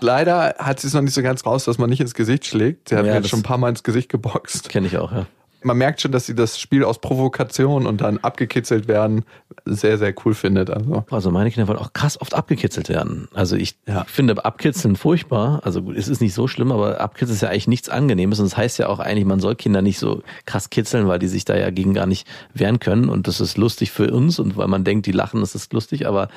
Leider 0.00 0.54
hat 0.58 0.80
sie 0.80 0.86
es 0.86 0.94
noch 0.94 1.02
nicht 1.02 1.14
so 1.14 1.22
ganz 1.22 1.44
raus, 1.46 1.64
dass 1.64 1.78
man 1.78 1.90
nicht 1.90 2.00
ins 2.00 2.14
Gesicht 2.14 2.46
schlägt. 2.46 2.88
Sie 2.88 2.96
hat 2.96 3.04
Ja, 3.04 3.12
mir 3.12 3.18
jetzt 3.18 3.28
schon 3.28 3.40
ein 3.40 3.44
paar 3.44 3.58
Mal 3.58 3.68
ins 3.70 3.82
Gesicht 3.82 4.08
geboxt. 4.08 4.68
Kenne 4.68 4.86
ich 4.86 4.96
auch, 4.98 5.12
ja. 5.12 5.26
Man 5.62 5.76
merkt 5.76 6.00
schon, 6.00 6.12
dass 6.12 6.26
sie 6.26 6.34
das 6.34 6.58
Spiel 6.58 6.84
aus 6.84 7.00
Provokation 7.00 7.86
und 7.86 8.00
dann 8.00 8.18
abgekitzelt 8.18 8.88
werden 8.88 9.24
sehr, 9.66 9.98
sehr 9.98 10.14
cool 10.24 10.34
findet. 10.34 10.70
Also 10.70 11.04
Also 11.10 11.30
meine 11.30 11.50
Kinder 11.50 11.68
wollen 11.68 11.78
auch 11.78 11.92
krass 11.92 12.20
oft 12.20 12.34
abgekitzelt 12.34 12.88
werden. 12.88 13.28
Also 13.34 13.56
ich 13.56 13.76
Ja. 13.86 14.04
finde 14.04 14.42
Abkitzeln 14.44 14.96
furchtbar. 14.96 15.60
Also 15.64 15.82
gut, 15.82 15.96
es 15.96 16.08
ist 16.08 16.20
nicht 16.20 16.34
so 16.34 16.48
schlimm, 16.48 16.72
aber 16.72 17.00
Abkitzeln 17.00 17.34
ist 17.36 17.42
ja 17.42 17.48
eigentlich 17.50 17.68
nichts 17.68 17.88
Angenehmes. 17.88 18.38
Und 18.40 18.46
das 18.46 18.56
heißt 18.56 18.78
ja 18.78 18.88
auch 18.88 19.00
eigentlich, 19.00 19.24
man 19.26 19.40
soll 19.40 19.54
Kinder 19.54 19.82
nicht 19.82 19.98
so 19.98 20.22
krass 20.46 20.70
kitzeln, 20.70 21.08
weil 21.08 21.18
die 21.18 21.28
sich 21.28 21.44
da 21.44 21.56
ja 21.56 21.70
gegen 21.70 21.92
gar 21.94 22.06
nicht 22.06 22.26
wehren 22.54 22.78
können. 22.80 23.08
Und 23.08 23.28
das 23.28 23.40
ist 23.40 23.58
lustig 23.58 23.90
für 23.90 24.10
uns 24.10 24.38
und 24.38 24.56
weil 24.56 24.68
man 24.68 24.84
denkt, 24.84 25.06
die 25.06 25.12
lachen, 25.12 25.40
das 25.40 25.54
ist 25.54 25.72
lustig. 25.72 26.06
Aber 26.06 26.28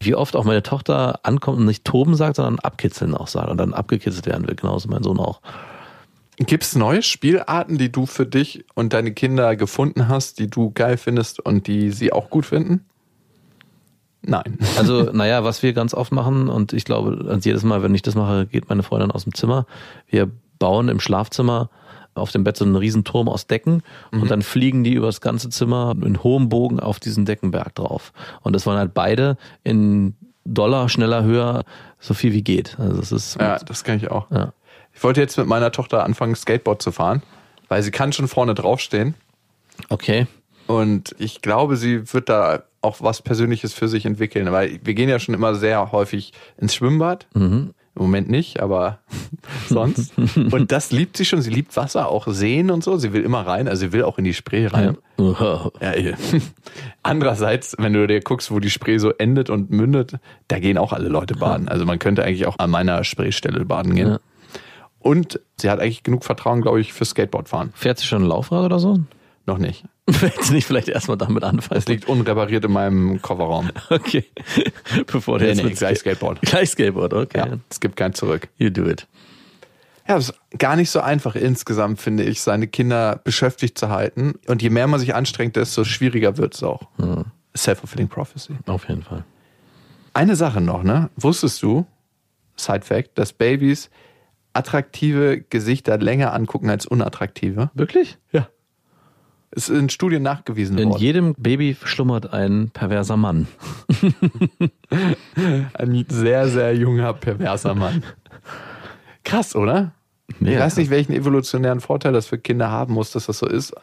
wie 0.00 0.14
oft 0.14 0.34
auch 0.34 0.44
meine 0.44 0.62
Tochter 0.62 1.20
ankommt 1.22 1.58
und 1.58 1.66
nicht 1.66 1.84
toben 1.84 2.14
sagt, 2.16 2.36
sondern 2.36 2.58
abkitzeln 2.58 3.14
auch 3.14 3.28
sagt 3.28 3.48
und 3.50 3.58
dann 3.58 3.74
abgekitzelt 3.74 4.26
werden 4.26 4.46
will. 4.48 4.56
Genauso 4.56 4.88
mein 4.88 5.02
Sohn 5.02 5.18
auch. 5.18 5.40
Gibt 6.36 6.64
es 6.64 6.74
neue 6.74 7.02
Spielarten, 7.02 7.78
die 7.78 7.92
du 7.92 8.06
für 8.06 8.26
dich 8.26 8.64
und 8.74 8.92
deine 8.92 9.12
Kinder 9.12 9.54
gefunden 9.54 10.08
hast, 10.08 10.38
die 10.38 10.48
du 10.48 10.70
geil 10.70 10.96
findest 10.96 11.40
und 11.40 11.66
die 11.66 11.90
sie 11.90 12.12
auch 12.12 12.30
gut 12.30 12.46
finden? 12.46 12.84
Nein. 14.22 14.58
Also, 14.78 15.10
naja, 15.12 15.44
was 15.44 15.62
wir 15.62 15.72
ganz 15.72 15.94
oft 15.94 16.12
machen, 16.12 16.48
und 16.48 16.72
ich 16.72 16.84
glaube, 16.84 17.26
also 17.28 17.48
jedes 17.48 17.64
Mal, 17.64 17.82
wenn 17.82 17.94
ich 17.94 18.02
das 18.02 18.14
mache, 18.14 18.46
geht 18.46 18.68
meine 18.68 18.82
Freundin 18.82 19.10
aus 19.10 19.24
dem 19.24 19.34
Zimmer. 19.34 19.66
Wir 20.08 20.30
bauen 20.58 20.88
im 20.88 21.00
Schlafzimmer 21.00 21.70
auf 22.14 22.30
dem 22.30 22.44
Bett 22.44 22.56
so 22.56 22.64
einen 22.64 22.76
Riesenturm 22.76 23.28
aus 23.28 23.46
Decken 23.46 23.82
und 24.10 24.30
dann 24.30 24.42
fliegen 24.42 24.84
die 24.84 24.92
über 24.92 25.06
das 25.06 25.22
ganze 25.22 25.48
Zimmer 25.48 25.94
in 26.04 26.22
hohem 26.22 26.50
Bogen 26.50 26.78
auf 26.78 27.00
diesen 27.00 27.24
Deckenberg 27.24 27.74
drauf. 27.74 28.12
Und 28.42 28.54
das 28.54 28.66
waren 28.66 28.76
halt 28.76 28.92
beide 28.92 29.38
in 29.64 30.14
Dollar 30.44 30.88
schneller 30.88 31.24
höher, 31.24 31.64
so 32.00 32.12
viel 32.12 32.32
wie 32.32 32.42
geht. 32.42 32.78
Also 32.78 32.96
das 32.98 33.12
ist 33.12 33.40
Ja, 33.40 33.58
das 33.58 33.84
kann 33.84 33.96
ich 33.96 34.10
auch. 34.10 34.30
Ja. 34.30 34.52
Ich 34.94 35.02
wollte 35.02 35.20
jetzt 35.20 35.36
mit 35.38 35.46
meiner 35.46 35.72
Tochter 35.72 36.04
anfangen, 36.04 36.34
Skateboard 36.34 36.82
zu 36.82 36.92
fahren, 36.92 37.22
weil 37.68 37.82
sie 37.82 37.90
kann 37.90 38.12
schon 38.12 38.28
vorne 38.28 38.54
draufstehen. 38.54 39.14
okay. 39.88 40.26
Und 40.68 41.14
ich 41.18 41.42
glaube, 41.42 41.76
sie 41.76 42.12
wird 42.14 42.28
da 42.28 42.62
auch 42.82 43.02
was 43.02 43.20
Persönliches 43.20 43.74
für 43.74 43.88
sich 43.88 44.06
entwickeln, 44.06 44.50
weil 44.52 44.78
wir 44.84 44.94
gehen 44.94 45.08
ja 45.08 45.18
schon 45.18 45.34
immer 45.34 45.56
sehr 45.56 45.90
häufig 45.92 46.32
ins 46.56 46.74
Schwimmbad. 46.74 47.26
Im 47.94 48.00
Moment 48.00 48.30
nicht, 48.30 48.60
aber 48.60 49.00
sonst. 49.68 50.14
Und 50.36 50.72
das 50.72 50.92
liebt 50.92 51.16
sie 51.16 51.24
schon. 51.24 51.42
Sie 51.42 51.50
liebt 51.50 51.76
Wasser, 51.76 52.08
auch 52.08 52.26
Seen 52.28 52.70
und 52.70 52.82
so. 52.84 52.96
Sie 52.96 53.12
will 53.12 53.22
immer 53.22 53.44
rein, 53.46 53.66
also 53.68 53.80
sie 53.80 53.92
will 53.92 54.04
auch 54.04 54.18
in 54.18 54.24
die 54.24 54.32
Spree 54.34 54.66
rein. 54.68 54.96
Ja. 55.18 55.70
Ja, 55.80 55.92
eh. 55.94 56.14
Andererseits, 57.02 57.74
wenn 57.78 57.92
du 57.92 58.06
dir 58.06 58.20
guckst, 58.20 58.50
wo 58.50 58.60
die 58.60 58.70
Spree 58.70 58.98
so 58.98 59.10
endet 59.10 59.50
und 59.50 59.70
mündet, 59.70 60.14
da 60.48 60.58
gehen 60.58 60.78
auch 60.78 60.92
alle 60.92 61.08
Leute 61.08 61.34
baden. 61.34 61.68
Also 61.68 61.84
man 61.84 61.98
könnte 61.98 62.22
eigentlich 62.24 62.46
auch 62.46 62.58
an 62.58 62.70
meiner 62.70 63.04
Spreestelle 63.04 63.64
baden 63.64 63.94
gehen. 63.94 64.16
Und 65.02 65.40
sie 65.60 65.68
hat 65.68 65.80
eigentlich 65.80 66.02
genug 66.02 66.24
Vertrauen, 66.24 66.62
glaube 66.62 66.80
ich, 66.80 66.92
für 66.92 67.04
Skateboard 67.04 67.48
fahren. 67.48 67.72
Fährt 67.74 67.98
sie 67.98 68.06
schon 68.06 68.22
ein 68.22 68.28
Laufrad 68.28 68.64
oder 68.64 68.78
so? 68.78 69.00
Noch 69.46 69.58
nicht. 69.58 69.84
Willst 70.06 70.50
du 70.50 70.54
nicht 70.54 70.66
vielleicht 70.66 70.88
erstmal 70.88 71.16
damit 71.16 71.42
anfangen? 71.42 71.78
Es 71.78 71.88
liegt 71.88 72.08
unrepariert 72.08 72.64
in 72.64 72.72
meinem 72.72 73.20
Kofferraum. 73.20 73.70
Okay. 73.90 74.24
Bevor 75.06 75.38
du 75.38 75.44
Nee, 75.44 75.50
jetzt 75.52 75.64
nee, 75.64 75.70
gleich 75.70 75.98
Skateboard. 75.98 76.40
Gleich 76.42 76.70
Skateboard, 76.70 77.12
okay. 77.14 77.38
Ja, 77.38 77.58
es 77.68 77.80
gibt 77.80 77.96
kein 77.96 78.14
Zurück. 78.14 78.48
You 78.56 78.70
do 78.70 78.88
it. 78.88 79.06
Ja, 80.08 80.16
es 80.16 80.30
ist 80.30 80.58
gar 80.58 80.76
nicht 80.76 80.90
so 80.90 81.00
einfach 81.00 81.34
insgesamt, 81.36 82.00
finde 82.00 82.24
ich, 82.24 82.40
seine 82.42 82.66
Kinder 82.66 83.20
beschäftigt 83.22 83.78
zu 83.78 83.88
halten. 83.88 84.34
Und 84.46 84.62
je 84.62 84.70
mehr 84.70 84.86
man 84.86 85.00
sich 85.00 85.14
anstrengt, 85.14 85.56
desto 85.56 85.84
schwieriger 85.84 86.36
wird 86.38 86.54
es 86.54 86.62
auch. 86.62 86.82
Self-fulfilling 87.56 88.08
prophecy. 88.08 88.54
Auf 88.66 88.88
jeden 88.88 89.02
Fall. 89.02 89.24
Eine 90.14 90.36
Sache 90.36 90.60
noch, 90.60 90.82
ne? 90.82 91.10
Wusstest 91.16 91.62
du, 91.62 91.86
Side 92.56 92.82
Fact, 92.82 93.10
dass 93.16 93.32
Babys 93.32 93.90
attraktive 94.52 95.40
Gesichter 95.40 95.98
länger 95.98 96.32
angucken 96.34 96.70
als 96.70 96.86
unattraktive? 96.86 97.70
Wirklich? 97.74 98.18
Ja. 98.32 98.48
Es 99.54 99.68
ist 99.68 99.78
in 99.78 99.90
Studien 99.90 100.22
nachgewiesen 100.22 100.78
In 100.78 100.90
worden. 100.90 101.00
jedem 101.00 101.34
Baby 101.34 101.76
schlummert 101.84 102.32
ein 102.32 102.70
perverser 102.70 103.18
Mann. 103.18 103.46
Ein 105.74 106.06
sehr, 106.08 106.48
sehr 106.48 106.74
junger, 106.74 107.12
perverser 107.12 107.74
Mann. 107.74 108.02
Krass, 109.24 109.54
oder? 109.54 109.92
Nee, 110.40 110.54
ich 110.54 110.58
weiß 110.58 110.76
nicht, 110.78 110.90
welchen 110.90 111.12
evolutionären 111.12 111.80
Vorteil 111.80 112.12
das 112.12 112.26
für 112.26 112.38
Kinder 112.38 112.70
haben 112.70 112.94
muss, 112.94 113.10
dass 113.10 113.26
das 113.26 113.38
so 113.38 113.46
ist. 113.46 113.74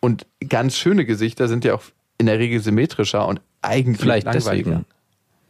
Und 0.00 0.26
ganz 0.48 0.76
schöne 0.76 1.04
Gesichter 1.04 1.48
sind 1.48 1.64
ja 1.64 1.74
auch 1.74 1.82
in 2.18 2.26
der 2.26 2.38
Regel 2.38 2.60
symmetrischer 2.60 3.26
und 3.26 3.40
eigentlich 3.62 4.00
Vielleicht 4.00 4.26
langweiliger. 4.26 4.70
deswegen. 4.70 4.86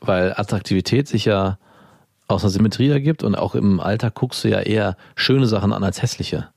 Weil 0.01 0.33
Attraktivität 0.37 1.09
sich 1.09 1.25
ja 1.25 1.59
aus 2.29 2.43
einer 2.43 2.51
Symmetrie 2.51 2.89
ergibt 2.89 3.23
und 3.23 3.35
auch 3.35 3.55
im 3.55 3.81
Alter 3.81 4.11
guckst 4.11 4.45
du 4.45 4.49
ja 4.49 4.61
eher 4.61 4.97
schöne 5.15 5.47
Sachen 5.47 5.73
an 5.73 5.85
als 5.85 6.03
hässliche. 6.03 6.49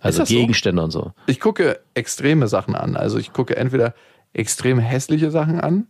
Also 0.00 0.20
das 0.20 0.28
so? 0.28 0.34
Gegenstände 0.34 0.82
und 0.82 0.90
so. 0.90 1.12
Ich 1.26 1.40
gucke 1.40 1.80
extreme 1.94 2.46
Sachen 2.46 2.74
an. 2.74 2.96
Also 2.96 3.18
ich 3.18 3.32
gucke 3.32 3.56
entweder 3.56 3.94
extrem 4.32 4.78
hässliche 4.78 5.30
Sachen 5.30 5.60
an, 5.60 5.88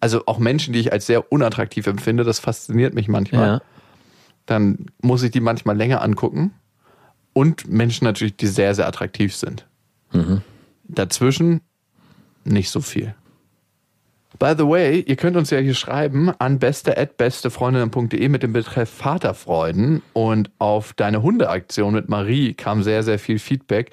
also 0.00 0.22
auch 0.26 0.38
Menschen, 0.38 0.72
die 0.72 0.80
ich 0.80 0.92
als 0.92 1.06
sehr 1.06 1.32
unattraktiv 1.32 1.86
empfinde, 1.86 2.24
das 2.24 2.38
fasziniert 2.38 2.94
mich 2.94 3.08
manchmal. 3.08 3.46
Ja. 3.46 3.62
Dann 4.44 4.86
muss 5.02 5.22
ich 5.22 5.30
die 5.30 5.40
manchmal 5.40 5.76
länger 5.76 6.02
angucken. 6.02 6.54
Und 7.32 7.68
Menschen 7.68 8.04
natürlich, 8.04 8.36
die 8.36 8.46
sehr, 8.46 8.74
sehr 8.74 8.86
attraktiv 8.86 9.34
sind. 9.34 9.66
Mhm. 10.12 10.42
Dazwischen 10.84 11.60
nicht 12.44 12.70
so 12.70 12.80
viel. 12.80 13.14
By 14.38 14.54
the 14.56 14.66
way, 14.66 15.00
ihr 15.00 15.16
könnt 15.16 15.36
uns 15.36 15.50
ja 15.50 15.58
hier 15.58 15.74
schreiben 15.74 16.30
an 16.38 16.58
beste@bestefreundinnen.de 16.58 18.28
mit 18.28 18.42
dem 18.42 18.52
Betreff 18.52 18.90
Vaterfreuden. 18.90 20.02
Und 20.12 20.50
auf 20.58 20.92
deine 20.92 21.22
Hundeaktion 21.22 21.94
mit 21.94 22.08
Marie 22.08 22.54
kam 22.54 22.82
sehr 22.82 23.02
sehr 23.02 23.18
viel 23.18 23.38
Feedback. 23.38 23.90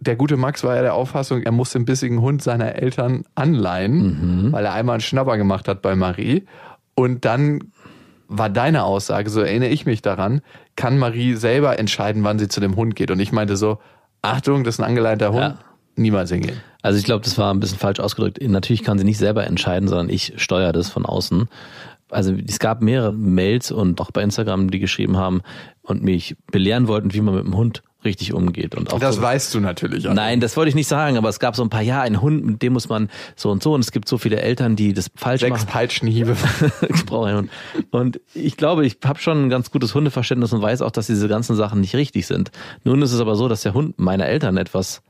Der 0.00 0.16
gute 0.16 0.36
Max 0.36 0.62
war 0.64 0.76
ja 0.76 0.82
der 0.82 0.94
Auffassung, 0.94 1.42
er 1.42 1.52
muss 1.52 1.70
den 1.70 1.84
bissigen 1.86 2.20
Hund 2.20 2.42
seiner 2.42 2.74
Eltern 2.74 3.24
anleihen, 3.34 4.48
weil 4.52 4.64
er 4.66 4.74
einmal 4.74 4.94
einen 4.94 5.00
Schnapper 5.00 5.36
gemacht 5.38 5.66
hat 5.68 5.80
bei 5.82 5.94
Marie. 5.96 6.44
Und 6.94 7.24
dann 7.24 7.60
war 8.28 8.50
deine 8.50 8.84
Aussage, 8.84 9.30
so 9.30 9.40
erinnere 9.40 9.70
ich 9.70 9.86
mich 9.86 10.02
daran, 10.02 10.40
kann 10.76 10.98
Marie 10.98 11.34
selber 11.34 11.78
entscheiden, 11.78 12.22
wann 12.24 12.38
sie 12.38 12.48
zu 12.48 12.60
dem 12.60 12.76
Hund 12.76 12.96
geht. 12.96 13.10
Und 13.10 13.20
ich 13.20 13.32
meinte 13.32 13.56
so, 13.56 13.78
Achtung, 14.22 14.64
das 14.64 14.74
ist 14.76 14.80
ein 14.80 14.86
angeleinter 14.86 15.28
Hund, 15.32 15.40
Ja. 15.40 15.58
Niemals 15.96 16.30
hingehen. 16.30 16.60
Also 16.82 16.98
ich 16.98 17.04
glaube, 17.04 17.24
das 17.24 17.38
war 17.38 17.52
ein 17.52 17.60
bisschen 17.60 17.78
falsch 17.78 18.00
ausgedrückt. 18.00 18.38
Natürlich 18.42 18.82
kann 18.82 18.98
sie 18.98 19.04
nicht 19.04 19.18
selber 19.18 19.46
entscheiden, 19.46 19.88
sondern 19.88 20.10
ich 20.10 20.34
steuere 20.36 20.72
das 20.72 20.88
von 20.90 21.06
außen. 21.06 21.48
Also 22.10 22.34
es 22.46 22.58
gab 22.58 22.82
mehrere 22.82 23.12
Mails 23.12 23.72
und 23.72 24.00
auch 24.00 24.10
bei 24.10 24.22
Instagram, 24.22 24.70
die 24.70 24.78
geschrieben 24.78 25.16
haben 25.16 25.42
und 25.82 26.02
mich 26.02 26.36
belehren 26.52 26.86
wollten, 26.86 27.12
wie 27.14 27.20
man 27.20 27.34
mit 27.34 27.44
dem 27.44 27.56
Hund 27.56 27.82
richtig 28.04 28.34
umgeht. 28.34 28.74
Und 28.74 28.92
auch 28.92 28.98
Das 29.00 29.16
so, 29.16 29.22
weißt 29.22 29.54
du 29.54 29.60
natürlich. 29.60 30.06
auch. 30.06 30.12
Nein, 30.12 30.38
das 30.40 30.56
wollte 30.58 30.68
ich 30.68 30.74
nicht 30.74 30.86
sagen, 30.86 31.16
aber 31.16 31.30
es 31.30 31.40
gab 31.40 31.56
so 31.56 31.62
ein 31.62 31.70
paar, 31.70 31.80
ja, 31.80 32.02
ein 32.02 32.20
Hund, 32.20 32.44
mit 32.44 32.62
dem 32.62 32.74
muss 32.74 32.88
man 32.90 33.08
so 33.34 33.50
und 33.50 33.62
so 33.62 33.72
und 33.72 33.80
es 33.80 33.90
gibt 33.92 34.06
so 34.08 34.18
viele 34.18 34.40
Eltern, 34.40 34.76
die 34.76 34.92
das 34.92 35.10
falsch 35.16 35.40
Sechs 35.40 35.50
machen. 35.62 35.68
Peitschenhiebe. 35.68 36.36
ich 36.94 37.06
brauche 37.06 37.28
einen 37.28 37.38
Hund. 37.38 37.50
Und 37.90 38.20
ich 38.34 38.58
glaube, 38.58 38.84
ich 38.86 38.98
habe 39.04 39.18
schon 39.18 39.46
ein 39.46 39.48
ganz 39.48 39.70
gutes 39.70 39.94
Hundeverständnis 39.94 40.52
und 40.52 40.60
weiß 40.60 40.82
auch, 40.82 40.90
dass 40.90 41.06
diese 41.06 41.26
ganzen 41.28 41.56
Sachen 41.56 41.80
nicht 41.80 41.96
richtig 41.96 42.26
sind. 42.26 42.50
Nun 42.84 43.00
ist 43.00 43.12
es 43.12 43.20
aber 43.20 43.36
so, 43.36 43.48
dass 43.48 43.62
der 43.62 43.72
Hund 43.72 43.98
meiner 43.98 44.26
Eltern 44.26 44.58
etwas, 44.58 45.02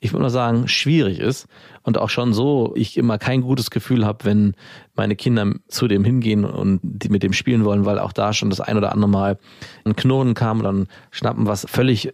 ich 0.00 0.12
würde 0.12 0.24
mal 0.24 0.30
sagen, 0.30 0.68
schwierig 0.68 1.18
ist 1.18 1.46
und 1.82 1.98
auch 1.98 2.10
schon 2.10 2.32
so, 2.32 2.72
ich 2.76 2.96
immer 2.96 3.18
kein 3.18 3.40
gutes 3.40 3.70
Gefühl 3.70 4.04
habe, 4.04 4.24
wenn 4.24 4.54
meine 4.94 5.16
Kinder 5.16 5.54
zu 5.68 5.88
dem 5.88 6.04
hingehen 6.04 6.44
und 6.44 6.80
die 6.82 7.08
mit 7.08 7.22
dem 7.22 7.32
spielen 7.32 7.64
wollen, 7.64 7.84
weil 7.84 7.98
auch 7.98 8.12
da 8.12 8.32
schon 8.32 8.50
das 8.50 8.60
ein 8.60 8.76
oder 8.76 8.92
andere 8.92 9.10
Mal 9.10 9.38
ein 9.84 9.96
Knurren 9.96 10.34
kam 10.34 10.60
oder 10.60 10.72
ein 10.72 10.88
Schnappen, 11.10 11.46
was 11.46 11.66
völlig 11.68 12.12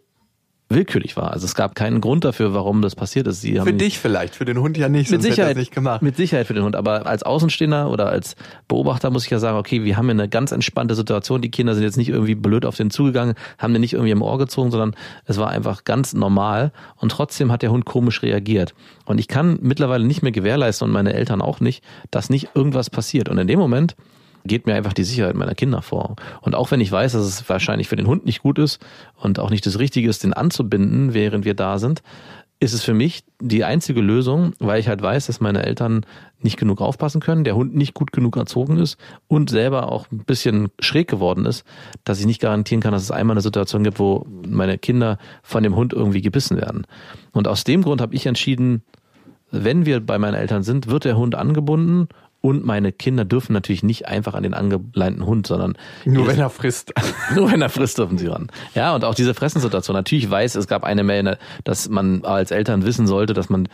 willkürlich 0.71 1.17
war. 1.17 1.33
Also 1.33 1.45
es 1.45 1.55
gab 1.55 1.75
keinen 1.75 2.01
Grund 2.01 2.25
dafür, 2.25 2.55
warum 2.55 2.81
das 2.81 2.95
passiert 2.95 3.27
ist. 3.27 3.41
Sie 3.41 3.55
Für 3.55 3.61
haben 3.61 3.79
dich 3.79 3.99
vielleicht, 3.99 4.37
für 4.37 4.45
den 4.45 4.59
Hund 4.59 4.79
ja 4.79 4.89
nicht, 4.89 5.11
mit 5.11 5.21
er 5.21 5.23
Sicherheit 5.23 5.57
nicht 5.57 5.75
gemacht. 5.75 6.01
Mit 6.01 6.17
Sicherheit 6.17 6.47
für 6.47 6.55
den 6.55 6.63
Hund. 6.63 6.77
Aber 6.77 7.07
als 7.07 7.25
Außenstehender 7.25 7.91
oder 7.91 8.09
als 8.09 8.37
Beobachter 8.69 9.11
muss 9.11 9.25
ich 9.25 9.31
ja 9.31 9.41
sagen, 9.41 9.59
okay, 9.59 9.85
wir 9.85 9.97
haben 9.97 10.07
hier 10.07 10.13
eine 10.13 10.29
ganz 10.29 10.53
entspannte 10.53 10.95
Situation. 10.95 11.43
Die 11.43 11.51
Kinder 11.51 11.75
sind 11.75 11.83
jetzt 11.83 11.97
nicht 11.97 12.09
irgendwie 12.09 12.37
blöd 12.37 12.65
auf 12.65 12.77
den 12.77 12.91
zugegangen, 12.91 13.35
haben 13.59 13.73
den 13.73 13.81
nicht 13.81 13.95
irgendwie 13.95 14.13
im 14.13 14.23
Ohr 14.23 14.39
gezogen, 14.39 14.71
sondern 14.71 14.95
es 15.27 15.39
war 15.39 15.51
einfach 15.51 15.85
ganz 15.85 16.15
normal. 16.15 16.73
Und 16.97 17.11
trotzdem 17.11 17.51
hat 17.51 17.63
der 17.63 17.73
Hund 17.73 17.85
komisch 17.85 18.23
reagiert. 18.23 18.73
Und 19.05 19.19
ich 19.19 19.27
kann 19.27 19.59
mittlerweile 19.61 20.05
nicht 20.05 20.23
mehr 20.23 20.33
gewährleisten 20.33 20.87
und 20.87 20.93
meine 20.93 21.15
Eltern 21.15 21.43
auch 21.43 21.59
nicht, 21.59 21.83
dass 22.13 22.31
nicht 22.31 22.51
irgendwas 22.55 22.91
passiert. 22.91 23.29
Und 23.29 23.39
in 23.39 23.49
dem 23.49 23.59
Moment 23.59 23.97
geht 24.45 24.67
mir 24.67 24.75
einfach 24.75 24.93
die 24.93 25.05
Sicherheit 25.05 25.37
meiner 25.37 25.55
Kinder 25.55 25.83
vor. 25.83 26.17
Und 26.41 26.55
auch 26.55 26.71
wenn 26.71 26.81
ich 26.81 26.91
weiß, 26.91 27.13
dass 27.13 27.25
es 27.25 27.49
wahrscheinlich 27.49 27.89
für 27.89 27.97
den 27.97 28.07
Hund 28.07 28.25
nicht 28.25 28.43
gut 28.43 28.59
ist 28.59 28.81
und 29.17 29.39
auch 29.39 29.51
nicht 29.51 29.67
das 29.67 29.79
Richtige 29.79 30.09
ist, 30.09 30.25
den 30.25 30.33
anzubinden, 30.33 31.15
während 31.15 31.45
wir 31.45 31.55
da 31.55 31.79
sind, 31.79 32.03
ist 32.63 32.75
es 32.75 32.85
für 32.85 32.93
mich 32.93 33.25
die 33.41 33.65
einzige 33.65 34.03
Lösung, 34.03 34.53
weil 34.59 34.81
ich 34.81 34.89
halt 34.89 35.01
weiß, 35.01 35.27
dass 35.27 35.41
meine 35.41 35.65
Eltern 35.65 36.05
nicht 36.41 36.59
genug 36.59 36.83
aufpassen 36.83 37.21
können, 37.21 37.43
der 37.43 37.57
Hund 37.57 37.75
nicht 37.75 37.95
gut 37.95 38.13
genug 38.13 38.37
erzogen 38.37 38.77
ist 38.77 38.99
und 39.29 39.49
selber 39.49 39.91
auch 39.91 40.07
ein 40.13 40.25
bisschen 40.25 40.69
schräg 40.79 41.09
geworden 41.09 41.47
ist, 41.47 41.65
dass 42.05 42.21
ich 42.21 42.27
nicht 42.27 42.41
garantieren 42.41 42.83
kann, 42.83 42.93
dass 42.93 43.03
es 43.03 43.11
einmal 43.11 43.35
eine 43.35 43.41
Situation 43.41 43.83
gibt, 43.83 43.99
wo 43.99 44.27
meine 44.47 44.77
Kinder 44.77 45.17
von 45.43 45.63
dem 45.63 45.75
Hund 45.75 45.95
irgendwie 45.95 46.21
gebissen 46.21 46.59
werden. 46.59 46.87
Und 47.33 47.49
aus 47.49 47.65
dem 47.65 47.83
Grund 47.83 48.03
habe 48.03 48.15
ich 48.15 48.27
entschieden, 48.27 48.83
wenn 49.51 49.87
wir 49.87 50.01
bei 50.01 50.19
meinen 50.19 50.35
Eltern 50.35 50.63
sind, 50.63 50.87
wird 50.89 51.05
der 51.05 51.17
Hund 51.17 51.35
angebunden 51.35 52.09
und 52.41 52.65
meine 52.65 52.93
Kinder 52.93 53.25
dürfen 53.25 53.53
natürlich 53.53 53.83
nicht 53.83 54.09
einfach 54.09 54.35
an 54.35 54.43
den 54.43 54.55
angeleinten 54.55 55.27
Hund, 55.27 55.47
sondern 55.47 55.77
Nur 56.05 56.27
wenn 56.27 56.39
er 56.39 56.51
frisst. 56.51 56.93
nur 57.35 57.51
wenn 57.51 57.61
er 57.61 57.69
frisst, 57.69 57.99
dürfen 57.99 58.19
sie 58.19 58.29
ran. 58.29 58.49
Ja, 58.75 58.95
und 58.95 59.05
auch 59.05 59.15
diese 59.15 59.35
Fressensituation. 59.35 59.95
Natürlich 59.95 60.31
weiß, 60.31 60.55
es 60.55 60.67
gab 60.67 60.85
eine 60.85 61.05
Mail, 61.05 61.39
dass 61.65 61.89
man 61.89 62.25
als 62.25 62.51
Eltern 62.51 62.85
wissen 62.85 63.07
sollte, 63.07 63.35
dass 63.35 63.51
man 63.51 63.69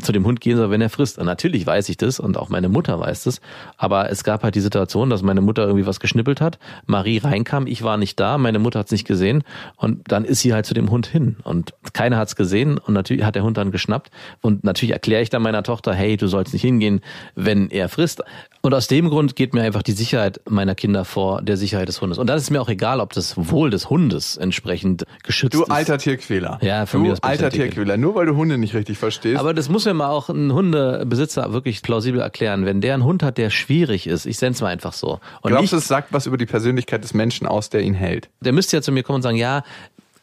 zu 0.00 0.12
dem 0.12 0.24
Hund 0.24 0.40
gehen 0.40 0.56
soll, 0.56 0.70
wenn 0.70 0.80
er 0.80 0.90
frisst. 0.90 1.18
Und 1.18 1.26
natürlich 1.26 1.66
weiß 1.66 1.88
ich 1.88 1.96
das 1.96 2.20
und 2.20 2.36
auch 2.36 2.48
meine 2.48 2.68
Mutter 2.68 2.98
weiß 2.98 3.24
das. 3.24 3.40
Aber 3.76 4.10
es 4.10 4.24
gab 4.24 4.42
halt 4.42 4.54
die 4.54 4.60
Situation, 4.60 5.10
dass 5.10 5.22
meine 5.22 5.40
Mutter 5.40 5.62
irgendwie 5.62 5.86
was 5.86 6.00
geschnippelt 6.00 6.40
hat, 6.40 6.58
Marie 6.86 7.18
reinkam, 7.18 7.66
ich 7.66 7.82
war 7.82 7.96
nicht 7.96 8.18
da, 8.18 8.38
meine 8.38 8.58
Mutter 8.58 8.78
hat 8.78 8.86
es 8.86 8.92
nicht 8.92 9.06
gesehen 9.06 9.44
und 9.76 10.10
dann 10.10 10.24
ist 10.24 10.40
sie 10.40 10.52
halt 10.52 10.66
zu 10.66 10.74
dem 10.74 10.90
Hund 10.90 11.06
hin. 11.06 11.36
Und 11.44 11.74
keiner 11.92 12.16
hat 12.16 12.28
es 12.28 12.36
gesehen 12.36 12.78
und 12.78 12.94
natürlich 12.94 13.24
hat 13.24 13.34
der 13.34 13.42
Hund 13.42 13.56
dann 13.56 13.70
geschnappt. 13.70 14.10
Und 14.40 14.64
natürlich 14.64 14.92
erkläre 14.92 15.22
ich 15.22 15.30
dann 15.30 15.42
meiner 15.42 15.62
Tochter, 15.62 15.94
hey, 15.94 16.16
du 16.16 16.26
sollst 16.26 16.52
nicht 16.52 16.62
hingehen, 16.62 17.00
wenn 17.34 17.70
er 17.70 17.88
frisst. 17.88 18.22
Und 18.62 18.74
aus 18.74 18.88
dem 18.88 19.08
Grund 19.08 19.36
geht 19.36 19.54
mir 19.54 19.62
einfach 19.62 19.82
die 19.82 19.92
Sicherheit 19.92 20.40
meiner 20.48 20.74
Kinder 20.74 21.06
vor 21.06 21.40
der 21.40 21.56
Sicherheit 21.56 21.88
des 21.88 22.00
Hundes. 22.02 22.18
Und 22.18 22.26
dann 22.26 22.36
ist 22.36 22.42
es 22.44 22.50
mir 22.50 22.60
auch 22.60 22.68
egal, 22.68 23.00
ob 23.00 23.14
das 23.14 23.34
Wohl 23.36 23.70
des 23.70 23.88
Hundes 23.88 24.36
entsprechend 24.36 25.04
geschützt 25.22 25.54
Du 25.54 25.62
ist. 25.62 25.70
alter 25.70 25.96
Tierquäler. 25.96 26.58
Ja, 26.60 26.84
von 26.84 27.00
du 27.00 27.06
mir 27.06 27.12
aus 27.14 27.20
bin 27.20 27.30
ich 27.30 27.42
alter 27.42 27.50
Tierquäler. 27.50 27.96
Nur 27.96 28.14
weil 28.16 28.26
du 28.26 28.36
Hunde 28.36 28.58
nicht 28.58 28.74
richtig 28.74 28.98
verstehst. 28.98 29.40
Aber 29.40 29.54
das 29.54 29.70
muss 29.70 29.86
mir 29.86 29.94
mal 29.94 30.10
auch 30.10 30.28
ein 30.28 30.52
Hundebesitzer 30.52 31.52
wirklich 31.54 31.80
plausibel 31.80 32.20
erklären. 32.20 32.66
Wenn 32.66 32.82
der 32.82 32.92
einen 32.94 33.04
Hund 33.04 33.22
hat, 33.22 33.38
der 33.38 33.48
schwierig 33.48 34.06
ist, 34.06 34.26
ich 34.26 34.36
sende 34.36 34.56
es 34.56 34.60
mal 34.60 34.68
einfach 34.68 34.92
so. 34.92 35.20
Und 35.40 35.52
Glaubst 35.52 35.72
du, 35.72 35.76
es 35.78 35.88
sagt 35.88 36.12
was 36.12 36.26
über 36.26 36.36
die 36.36 36.46
Persönlichkeit 36.46 37.02
des 37.02 37.14
Menschen 37.14 37.46
aus, 37.46 37.70
der 37.70 37.80
ihn 37.80 37.94
hält? 37.94 38.28
der 38.40 38.52
müsste 38.52 38.76
ja 38.76 38.82
zu 38.82 38.92
mir 38.92 39.02
kommen 39.02 39.16
und 39.16 39.22
sagen, 39.22 39.36
ja, 39.38 39.62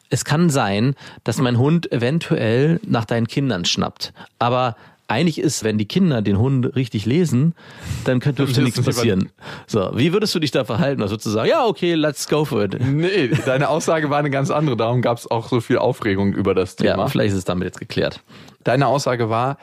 es 0.10 0.26
kann 0.26 0.50
sein, 0.50 0.96
dass 1.24 1.40
mein 1.40 1.58
Hund 1.58 1.92
eventuell 1.92 2.80
nach 2.86 3.06
deinen 3.06 3.28
Kindern 3.28 3.66
schnappt. 3.66 4.14
Aber 4.40 4.76
eigentlich 5.10 5.40
ist, 5.40 5.64
wenn 5.64 5.78
die 5.78 5.88
Kinder 5.88 6.22
den 6.22 6.38
Hund 6.38 6.76
richtig 6.76 7.06
lesen, 7.06 7.56
dann 8.04 8.20
könnte 8.20 8.44
dürfte 8.44 8.62
nichts 8.62 8.82
passieren. 8.82 9.30
So, 9.66 9.92
wie 9.96 10.12
würdest 10.14 10.36
du 10.36 10.40
dich 10.40 10.52
da 10.52 10.66
verhalten? 10.66 11.02
Würdest 11.02 11.26
du 11.26 11.30
sagen? 11.30 11.50
Ja, 11.50 11.66
okay, 11.66 11.94
let's 11.94 12.28
go 12.28 12.44
for 12.46 12.64
it. 12.66 12.78
Nee, 12.86 13.30
deine 13.46 13.70
Aussage 13.70 14.10
war 14.10 14.20
eine 14.20 14.30
ganz 14.30 14.52
andere. 14.52 14.76
Darum 14.76 15.02
gab 15.02 15.18
es 15.18 15.30
auch 15.30 15.48
so 15.48 15.62
viel 15.62 15.78
Aufregung 15.78 16.34
über 16.34 16.54
das 16.54 16.76
Thema. 16.76 16.98
Ja, 16.98 17.08
vielleicht 17.08 17.32
ist 17.32 17.38
es 17.40 17.46
damit 17.46 17.66
jetzt 17.68 17.80
geklärt. 17.80 18.22
Deine 18.64 18.88
Aussage 18.88 19.30
war, 19.30 19.58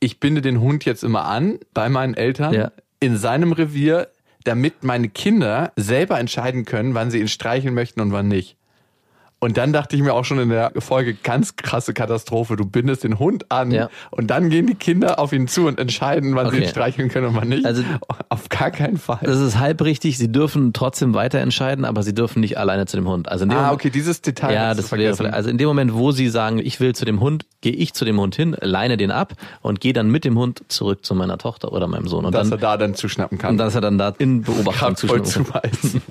ich 0.00 0.18
binde 0.18 0.40
den 0.40 0.60
Hund 0.60 0.84
jetzt 0.86 1.04
immer 1.04 1.24
an 1.26 1.58
bei 1.74 1.88
meinen 1.90 2.14
Eltern 2.14 2.54
Ja. 2.54 2.72
in 3.00 3.18
seinem 3.18 3.52
Revier, 3.52 4.08
damit 4.44 4.82
meine 4.82 5.10
Kinder 5.10 5.72
selber 5.76 6.18
entscheiden 6.18 6.64
können, 6.64 6.94
wann 6.94 7.10
sie 7.10 7.20
ihn 7.20 7.28
streicheln 7.28 7.74
möchten 7.74 8.00
und 8.00 8.12
wann 8.12 8.28
nicht. 8.28 8.56
Und 9.42 9.56
dann 9.56 9.72
dachte 9.72 9.96
ich 9.96 10.02
mir 10.02 10.12
auch 10.12 10.24
schon 10.26 10.38
in 10.38 10.50
der 10.50 10.70
Folge, 10.78 11.14
ganz 11.14 11.56
krasse 11.56 11.94
Katastrophe. 11.94 12.56
Du 12.56 12.66
bindest 12.66 13.04
den 13.04 13.18
Hund 13.18 13.50
an 13.50 13.70
Ja. 13.70 13.88
und 14.10 14.26
dann 14.30 14.50
gehen 14.50 14.66
die 14.66 14.74
Kinder 14.74 15.18
auf 15.18 15.32
ihn 15.32 15.48
zu 15.48 15.66
und 15.66 15.80
entscheiden, 15.80 16.34
wann 16.36 16.50
sie 16.50 16.56
Okay. 16.56 16.64
ihn 16.64 16.68
streicheln 16.68 17.08
können 17.08 17.28
und 17.28 17.36
wann 17.36 17.48
nicht. 17.48 17.64
Also- 17.64 17.82
auf 18.28 18.50
gar 18.50 18.70
keinen 18.70 18.98
Fall. 18.98 19.18
Das 19.22 19.40
ist 19.40 19.58
halb 19.58 19.82
richtig. 19.82 20.18
Sie 20.18 20.30
dürfen 20.30 20.74
trotzdem 20.74 21.14
weiter 21.14 21.38
entscheiden, 21.40 21.86
aber 21.86 22.02
sie 22.02 22.12
dürfen 22.14 22.40
nicht 22.40 22.58
alleine 22.58 22.84
zu 22.86 22.96
dem 22.98 23.08
Hund. 23.08 23.28
Also 23.30 23.44
in 23.44 23.48
dem 23.48 23.56
ah, 23.58 23.62
Moment- 23.62 23.74
okay, 23.80 23.90
dieses 23.90 24.20
Detail. 24.20 24.52
Ja, 24.52 24.68
das 24.74 24.76
wäre 24.78 24.88
vergessen. 24.88 25.16
vielleicht, 25.16 25.34
also 25.34 25.48
in 25.48 25.56
dem 25.56 25.68
Moment, 25.68 25.94
wo 25.94 26.12
sie 26.12 26.28
sagen, 26.28 26.58
ich 26.58 26.78
will 26.78 26.94
zu 26.94 27.06
dem 27.06 27.20
Hund, 27.20 27.46
gehe 27.62 27.72
ich 27.72 27.94
zu 27.94 28.04
dem 28.04 28.20
Hund 28.20 28.36
hin, 28.36 28.54
leine 28.60 28.98
den 28.98 29.10
ab 29.10 29.32
und 29.62 29.80
gehe 29.80 29.94
dann 29.94 30.10
mit 30.10 30.26
dem 30.26 30.36
Hund 30.38 30.62
zurück 30.68 31.04
zu 31.04 31.14
meiner 31.14 31.38
Tochter 31.38 31.72
oder 31.72 31.86
meinem 31.86 32.06
Sohn. 32.08 32.26
Und 32.26 32.34
dass 32.34 32.50
dann, 32.50 32.58
er 32.58 32.62
da 32.62 32.76
dann 32.76 32.94
zuschnappen 32.94 33.38
kann. 33.38 33.52
und 33.52 33.56
dass 33.58 33.74
er 33.74 33.80
dann 33.80 33.96
da 33.96 34.12
in 34.18 34.42
Beobachtung 34.42 34.96
zuschnappen 34.96 35.44
kann. 35.50 35.70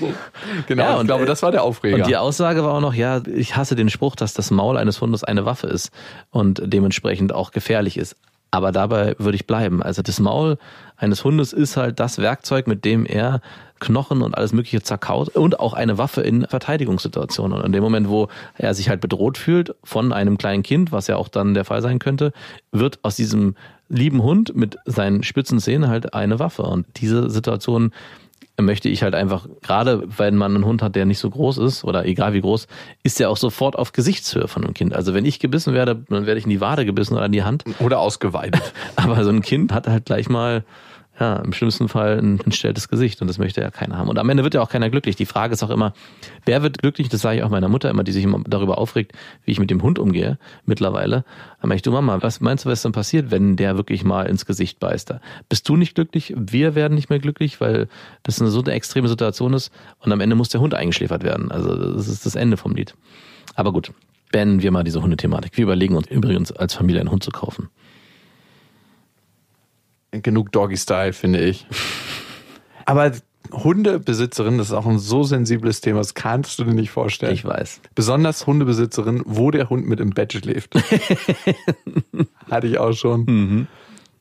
genau, 0.66 0.82
Ja, 0.82 0.92
ich 0.94 1.00
und, 1.00 1.06
glaube, 1.06 1.24
äh, 1.24 1.26
das 1.26 1.42
war 1.42 1.52
der 1.52 1.62
Aufreger. 1.62 1.96
Und 1.96 2.06
die 2.06 2.16
Aussage 2.16 2.64
war 2.64 2.74
auch 2.74 2.80
noch, 2.80 2.94
ja, 2.94 3.22
ich 3.26 3.56
hasse 3.56 3.76
den 3.76 3.90
Spruch, 3.90 4.16
dass 4.16 4.34
das 4.34 4.50
Maul 4.50 4.76
eines 4.76 5.00
Hundes 5.00 5.24
eine 5.24 5.44
Waffe 5.44 5.66
ist 5.66 5.90
und 6.30 6.62
dementsprechend 6.64 7.32
auch 7.32 7.50
gefährlich 7.50 7.96
ist. 7.96 8.16
Aber 8.50 8.72
dabei 8.72 9.14
würde 9.18 9.36
ich 9.36 9.46
bleiben. 9.46 9.82
Also 9.82 10.02
das 10.02 10.18
Maul 10.18 10.58
eines 10.96 11.24
Hundes 11.24 11.52
ist 11.52 11.76
halt 11.76 12.00
das 12.00 12.18
Werkzeug, 12.18 12.66
mit 12.66 12.84
dem 12.84 13.06
er 13.06 13.40
Knochen 13.78 14.22
und 14.22 14.36
alles 14.36 14.52
Mögliche 14.52 14.82
zerkaut 14.82 15.30
und 15.30 15.58
auch 15.58 15.72
eine 15.72 15.98
Waffe 15.98 16.20
in 16.20 16.46
Verteidigungssituationen. 16.46 17.58
Und 17.58 17.64
in 17.64 17.72
dem 17.72 17.82
Moment, 17.82 18.08
wo 18.08 18.28
er 18.56 18.74
sich 18.74 18.88
halt 18.88 19.00
bedroht 19.00 19.38
fühlt 19.38 19.74
von 19.82 20.12
einem 20.12 20.36
kleinen 20.36 20.62
Kind, 20.62 20.92
was 20.92 21.06
ja 21.06 21.16
auch 21.16 21.28
dann 21.28 21.54
der 21.54 21.64
Fall 21.64 21.80
sein 21.80 21.98
könnte, 21.98 22.32
wird 22.72 22.98
aus 23.02 23.16
diesem 23.16 23.54
lieben 23.88 24.22
Hund 24.22 24.54
mit 24.54 24.76
seinen 24.84 25.22
spitzen 25.22 25.58
Zähnen 25.60 25.88
halt 25.88 26.12
eine 26.12 26.38
Waffe. 26.38 26.62
Und 26.62 26.86
diese 27.00 27.30
Situation 27.30 27.92
möchte 28.64 28.88
ich 28.88 29.02
halt 29.02 29.14
einfach, 29.14 29.46
gerade 29.62 30.02
wenn 30.18 30.36
man 30.36 30.54
einen 30.54 30.64
Hund 30.64 30.82
hat, 30.82 30.96
der 30.96 31.06
nicht 31.06 31.18
so 31.18 31.30
groß 31.30 31.58
ist, 31.58 31.84
oder 31.84 32.04
egal 32.04 32.32
wie 32.32 32.40
groß, 32.40 32.66
ist 33.02 33.20
der 33.20 33.30
auch 33.30 33.36
sofort 33.36 33.76
auf 33.76 33.92
Gesichtshöhe 33.92 34.48
von 34.48 34.64
einem 34.64 34.74
Kind. 34.74 34.94
Also 34.94 35.14
wenn 35.14 35.24
ich 35.24 35.38
gebissen 35.38 35.74
werde, 35.74 36.02
dann 36.08 36.26
werde 36.26 36.38
ich 36.38 36.44
in 36.44 36.50
die 36.50 36.60
Wade 36.60 36.84
gebissen 36.84 37.14
oder 37.14 37.26
in 37.26 37.32
die 37.32 37.42
Hand. 37.42 37.64
Oder 37.80 37.98
ausgeweidet. 38.00 38.72
Aber 38.96 39.22
so 39.24 39.30
ein 39.30 39.42
Kind 39.42 39.72
hat 39.72 39.86
halt 39.86 40.06
gleich 40.06 40.28
mal, 40.28 40.64
ja, 41.20 41.36
im 41.36 41.52
schlimmsten 41.52 41.88
Fall 41.88 42.18
ein 42.18 42.40
entstelltes 42.40 42.88
Gesicht 42.88 43.20
und 43.20 43.28
das 43.28 43.38
möchte 43.38 43.60
ja 43.60 43.70
keiner 43.70 43.98
haben. 43.98 44.08
Und 44.08 44.18
am 44.18 44.28
Ende 44.30 44.42
wird 44.42 44.54
ja 44.54 44.62
auch 44.62 44.70
keiner 44.70 44.88
glücklich. 44.88 45.16
Die 45.16 45.26
Frage 45.26 45.52
ist 45.52 45.62
auch 45.62 45.68
immer, 45.70 45.92
wer 46.46 46.62
wird 46.62 46.78
glücklich? 46.78 47.10
Das 47.10 47.20
sage 47.20 47.36
ich 47.36 47.42
auch 47.42 47.50
meiner 47.50 47.68
Mutter 47.68 47.90
immer, 47.90 48.04
die 48.04 48.12
sich 48.12 48.24
immer 48.24 48.40
darüber 48.46 48.78
aufregt, 48.78 49.12
wie 49.44 49.52
ich 49.52 49.60
mit 49.60 49.70
dem 49.70 49.82
Hund 49.82 49.98
umgehe 49.98 50.38
mittlerweile. 50.64 51.24
Aber 51.60 51.74
ich, 51.74 51.82
du 51.82 51.90
Mama, 51.92 52.22
was 52.22 52.40
meinst 52.40 52.64
du, 52.64 52.70
was 52.70 52.80
dann 52.80 52.92
passiert, 52.92 53.30
wenn 53.30 53.56
der 53.56 53.76
wirklich 53.76 54.02
mal 54.02 54.26
ins 54.26 54.46
Gesicht 54.46 54.80
beißt? 54.80 55.14
Bist 55.50 55.68
du 55.68 55.76
nicht 55.76 55.94
glücklich? 55.94 56.34
Wir 56.36 56.74
werden 56.74 56.94
nicht 56.94 57.10
mehr 57.10 57.18
glücklich, 57.18 57.60
weil 57.60 57.88
das 58.22 58.40
eine 58.40 58.50
so 58.50 58.62
eine 58.62 58.72
extreme 58.72 59.08
Situation 59.08 59.52
ist 59.52 59.70
und 59.98 60.10
am 60.12 60.20
Ende 60.20 60.36
muss 60.36 60.48
der 60.48 60.62
Hund 60.62 60.72
eingeschläfert 60.72 61.22
werden. 61.22 61.52
Also 61.52 61.76
das 61.76 62.08
ist 62.08 62.24
das 62.24 62.34
Ende 62.34 62.56
vom 62.56 62.74
Lied. 62.74 62.94
Aber 63.54 63.72
gut, 63.72 63.92
beenden 64.32 64.62
wir 64.62 64.70
mal 64.70 64.84
diese 64.84 65.02
Hundethematik. 65.02 65.56
Wir 65.56 65.64
überlegen 65.64 65.96
uns 65.96 66.08
übrigens 66.08 66.50
als 66.50 66.72
Familie 66.72 67.02
einen 67.02 67.10
Hund 67.10 67.22
zu 67.22 67.30
kaufen. 67.30 67.68
Genug 70.12 70.52
Doggy-Style, 70.52 71.12
finde 71.12 71.40
ich. 71.40 71.66
Aber 72.84 73.12
Hundebesitzerin, 73.52 74.58
das 74.58 74.68
ist 74.68 74.72
auch 74.72 74.86
ein 74.86 74.98
so 74.98 75.22
sensibles 75.22 75.80
Thema, 75.80 75.98
das 75.98 76.14
kannst 76.14 76.58
du 76.58 76.64
dir 76.64 76.74
nicht 76.74 76.90
vorstellen. 76.90 77.32
Ich 77.32 77.44
weiß. 77.44 77.80
Besonders 77.94 78.46
Hundebesitzerin, 78.46 79.22
wo 79.24 79.50
der 79.50 79.70
Hund 79.70 79.86
mit 79.86 80.00
im 80.00 80.10
Bett 80.10 80.32
schläft. 80.32 80.74
Hatte 82.50 82.66
ich 82.66 82.78
auch 82.78 82.92
schon. 82.92 83.24
Mhm. 83.24 83.66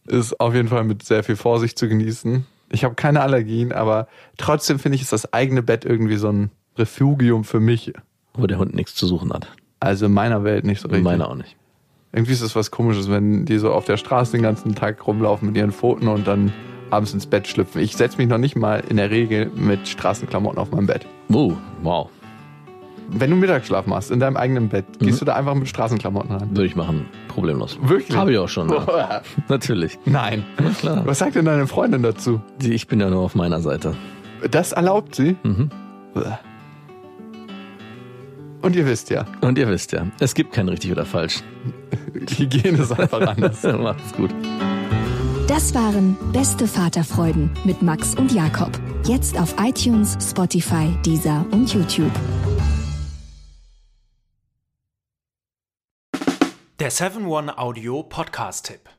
Ist 0.06 0.40
auf 0.40 0.56
jeden 0.56 0.70
Fall 0.70 0.84
mit 0.84 1.04
sehr 1.04 1.24
viel 1.24 1.36
Vorsicht 1.36 1.78
zu 1.78 1.88
genießen. 1.88 2.46
Ich 2.72 2.84
habe 2.84 2.96
keine 2.96 3.22
Allergien, 3.22 3.72
aber 3.72 4.08
trotzdem 4.38 4.80
finde 4.80 4.96
ich, 4.96 5.02
ist 5.02 5.14
das 5.14 5.34
eigene 5.34 5.64
Bett 5.64 5.86
irgendwie 5.86 6.18
so 6.18 6.30
ein 6.30 6.52
Refugium 6.78 7.44
für 7.44 7.60
mich. 7.60 7.94
Wo 8.34 8.48
der 8.48 8.58
Hund 8.58 8.74
nichts 8.74 8.96
zu 8.96 9.08
suchen 9.08 9.34
hat. 9.34 9.48
Also 9.80 10.06
in 10.06 10.14
meiner 10.14 10.44
Welt 10.44 10.66
nicht 10.66 10.82
so 10.82 10.88
richtig. 10.88 11.04
Meiner 11.04 11.30
auch 11.30 11.36
nicht. 11.36 11.56
Irgendwie 12.12 12.32
ist 12.34 12.42
es 12.42 12.56
was 12.56 12.72
komisches, 12.72 13.10
wenn 13.10 13.46
die 13.46 13.58
so 13.60 13.72
auf 13.72 13.86
der 13.86 13.98
Straße 13.98 14.32
den 14.32 14.42
ganzen 14.42 14.74
Tag 14.76 15.06
rumlaufen 15.06 15.48
mit 15.50 15.58
ihren 15.58 15.72
Pfoten 15.72 16.08
und 16.08 16.26
dann 16.28 16.52
abends 16.90 17.14
ins 17.14 17.28
Bett 17.28 17.48
schlüpfen. 17.48 17.82
Ich 17.82 17.96
setze 17.96 18.18
mich 18.18 18.28
noch 18.28 18.40
nicht 18.40 18.56
mal 18.56 18.82
in 18.90 18.98
der 18.98 19.12
Regel 19.12 19.52
mit 19.56 19.88
Straßenklamotten 19.88 20.58
auf 20.58 20.72
mein 20.72 20.88
Bett. 20.88 21.06
Oh, 21.32 21.54
wow. 21.84 22.10
Wenn 23.12 23.30
du 23.32 23.36
Mittagsschlaf 23.36 23.86
machst 23.86 24.10
in 24.12 24.20
deinem 24.20 24.38
eigenen 24.38 24.70
Bett, 24.70 24.86
Mhm. 25.00 25.06
gehst 25.06 25.22
du 25.22 25.26
da 25.26 25.36
einfach 25.36 25.54
mit 25.54 25.68
Straßenklamotten 25.68 26.32
ran? 26.36 26.50
Würde 26.52 26.66
ich 26.66 26.76
machen. 26.76 27.06
Problemlos. 27.28 27.78
Wirklich? 27.82 28.18
Habe 28.18 28.32
ich 28.32 28.38
auch 28.40 28.50
schon. 28.50 28.70
Ja. 28.70 29.22
Natürlich. 29.48 29.98
Nein. 30.06 30.44
klar. 30.80 31.04
Was 31.06 31.20
sagt 31.20 31.36
denn 31.36 31.46
deine 31.46 31.68
Freundin 31.68 32.02
dazu? 32.04 32.42
Die- 32.62 32.74
Ich 32.74 32.88
bin 32.88 33.00
ja 33.00 33.10
nur 33.10 33.22
auf 33.22 33.36
meiner 33.36 33.62
Seite. 33.62 33.96
Das 34.50 34.72
erlaubt 34.72 35.14
sie? 35.16 35.36
Mhm. 35.44 35.70
Und 38.62 38.76
ihr 38.76 38.86
wisst 38.86 39.10
ja, 39.10 39.26
Und 39.42 39.58
ihr 39.58 39.68
wisst 39.70 39.94
ja, 39.94 40.08
es 40.20 40.34
gibt 40.34 40.52
kein 40.54 40.68
richtig 40.68 40.92
oder 40.92 41.06
falsch. 41.06 41.44
Hygiene 42.38 42.80
ist 42.80 42.92
einfach 42.92 43.22
anders. 43.22 43.64
Macht's 43.64 44.14
gut. 44.14 44.32
Das 45.48 45.74
waren 45.74 46.18
Beste 46.32 46.68
Vaterfreuden 46.68 47.50
mit 47.64 47.82
Max 47.82 48.16
und 48.16 48.32
Jakob. 48.32 48.72
Jetzt 49.06 49.40
auf 49.40 49.56
iTunes, 49.60 50.18
Spotify, 50.22 50.96
Deezer 51.06 51.46
und 51.52 51.74
YouTube. 51.74 52.12
Der 56.80 56.92
7-One 56.92 57.58
Audio 57.58 58.04
Podcast-Tipp. 58.04 58.99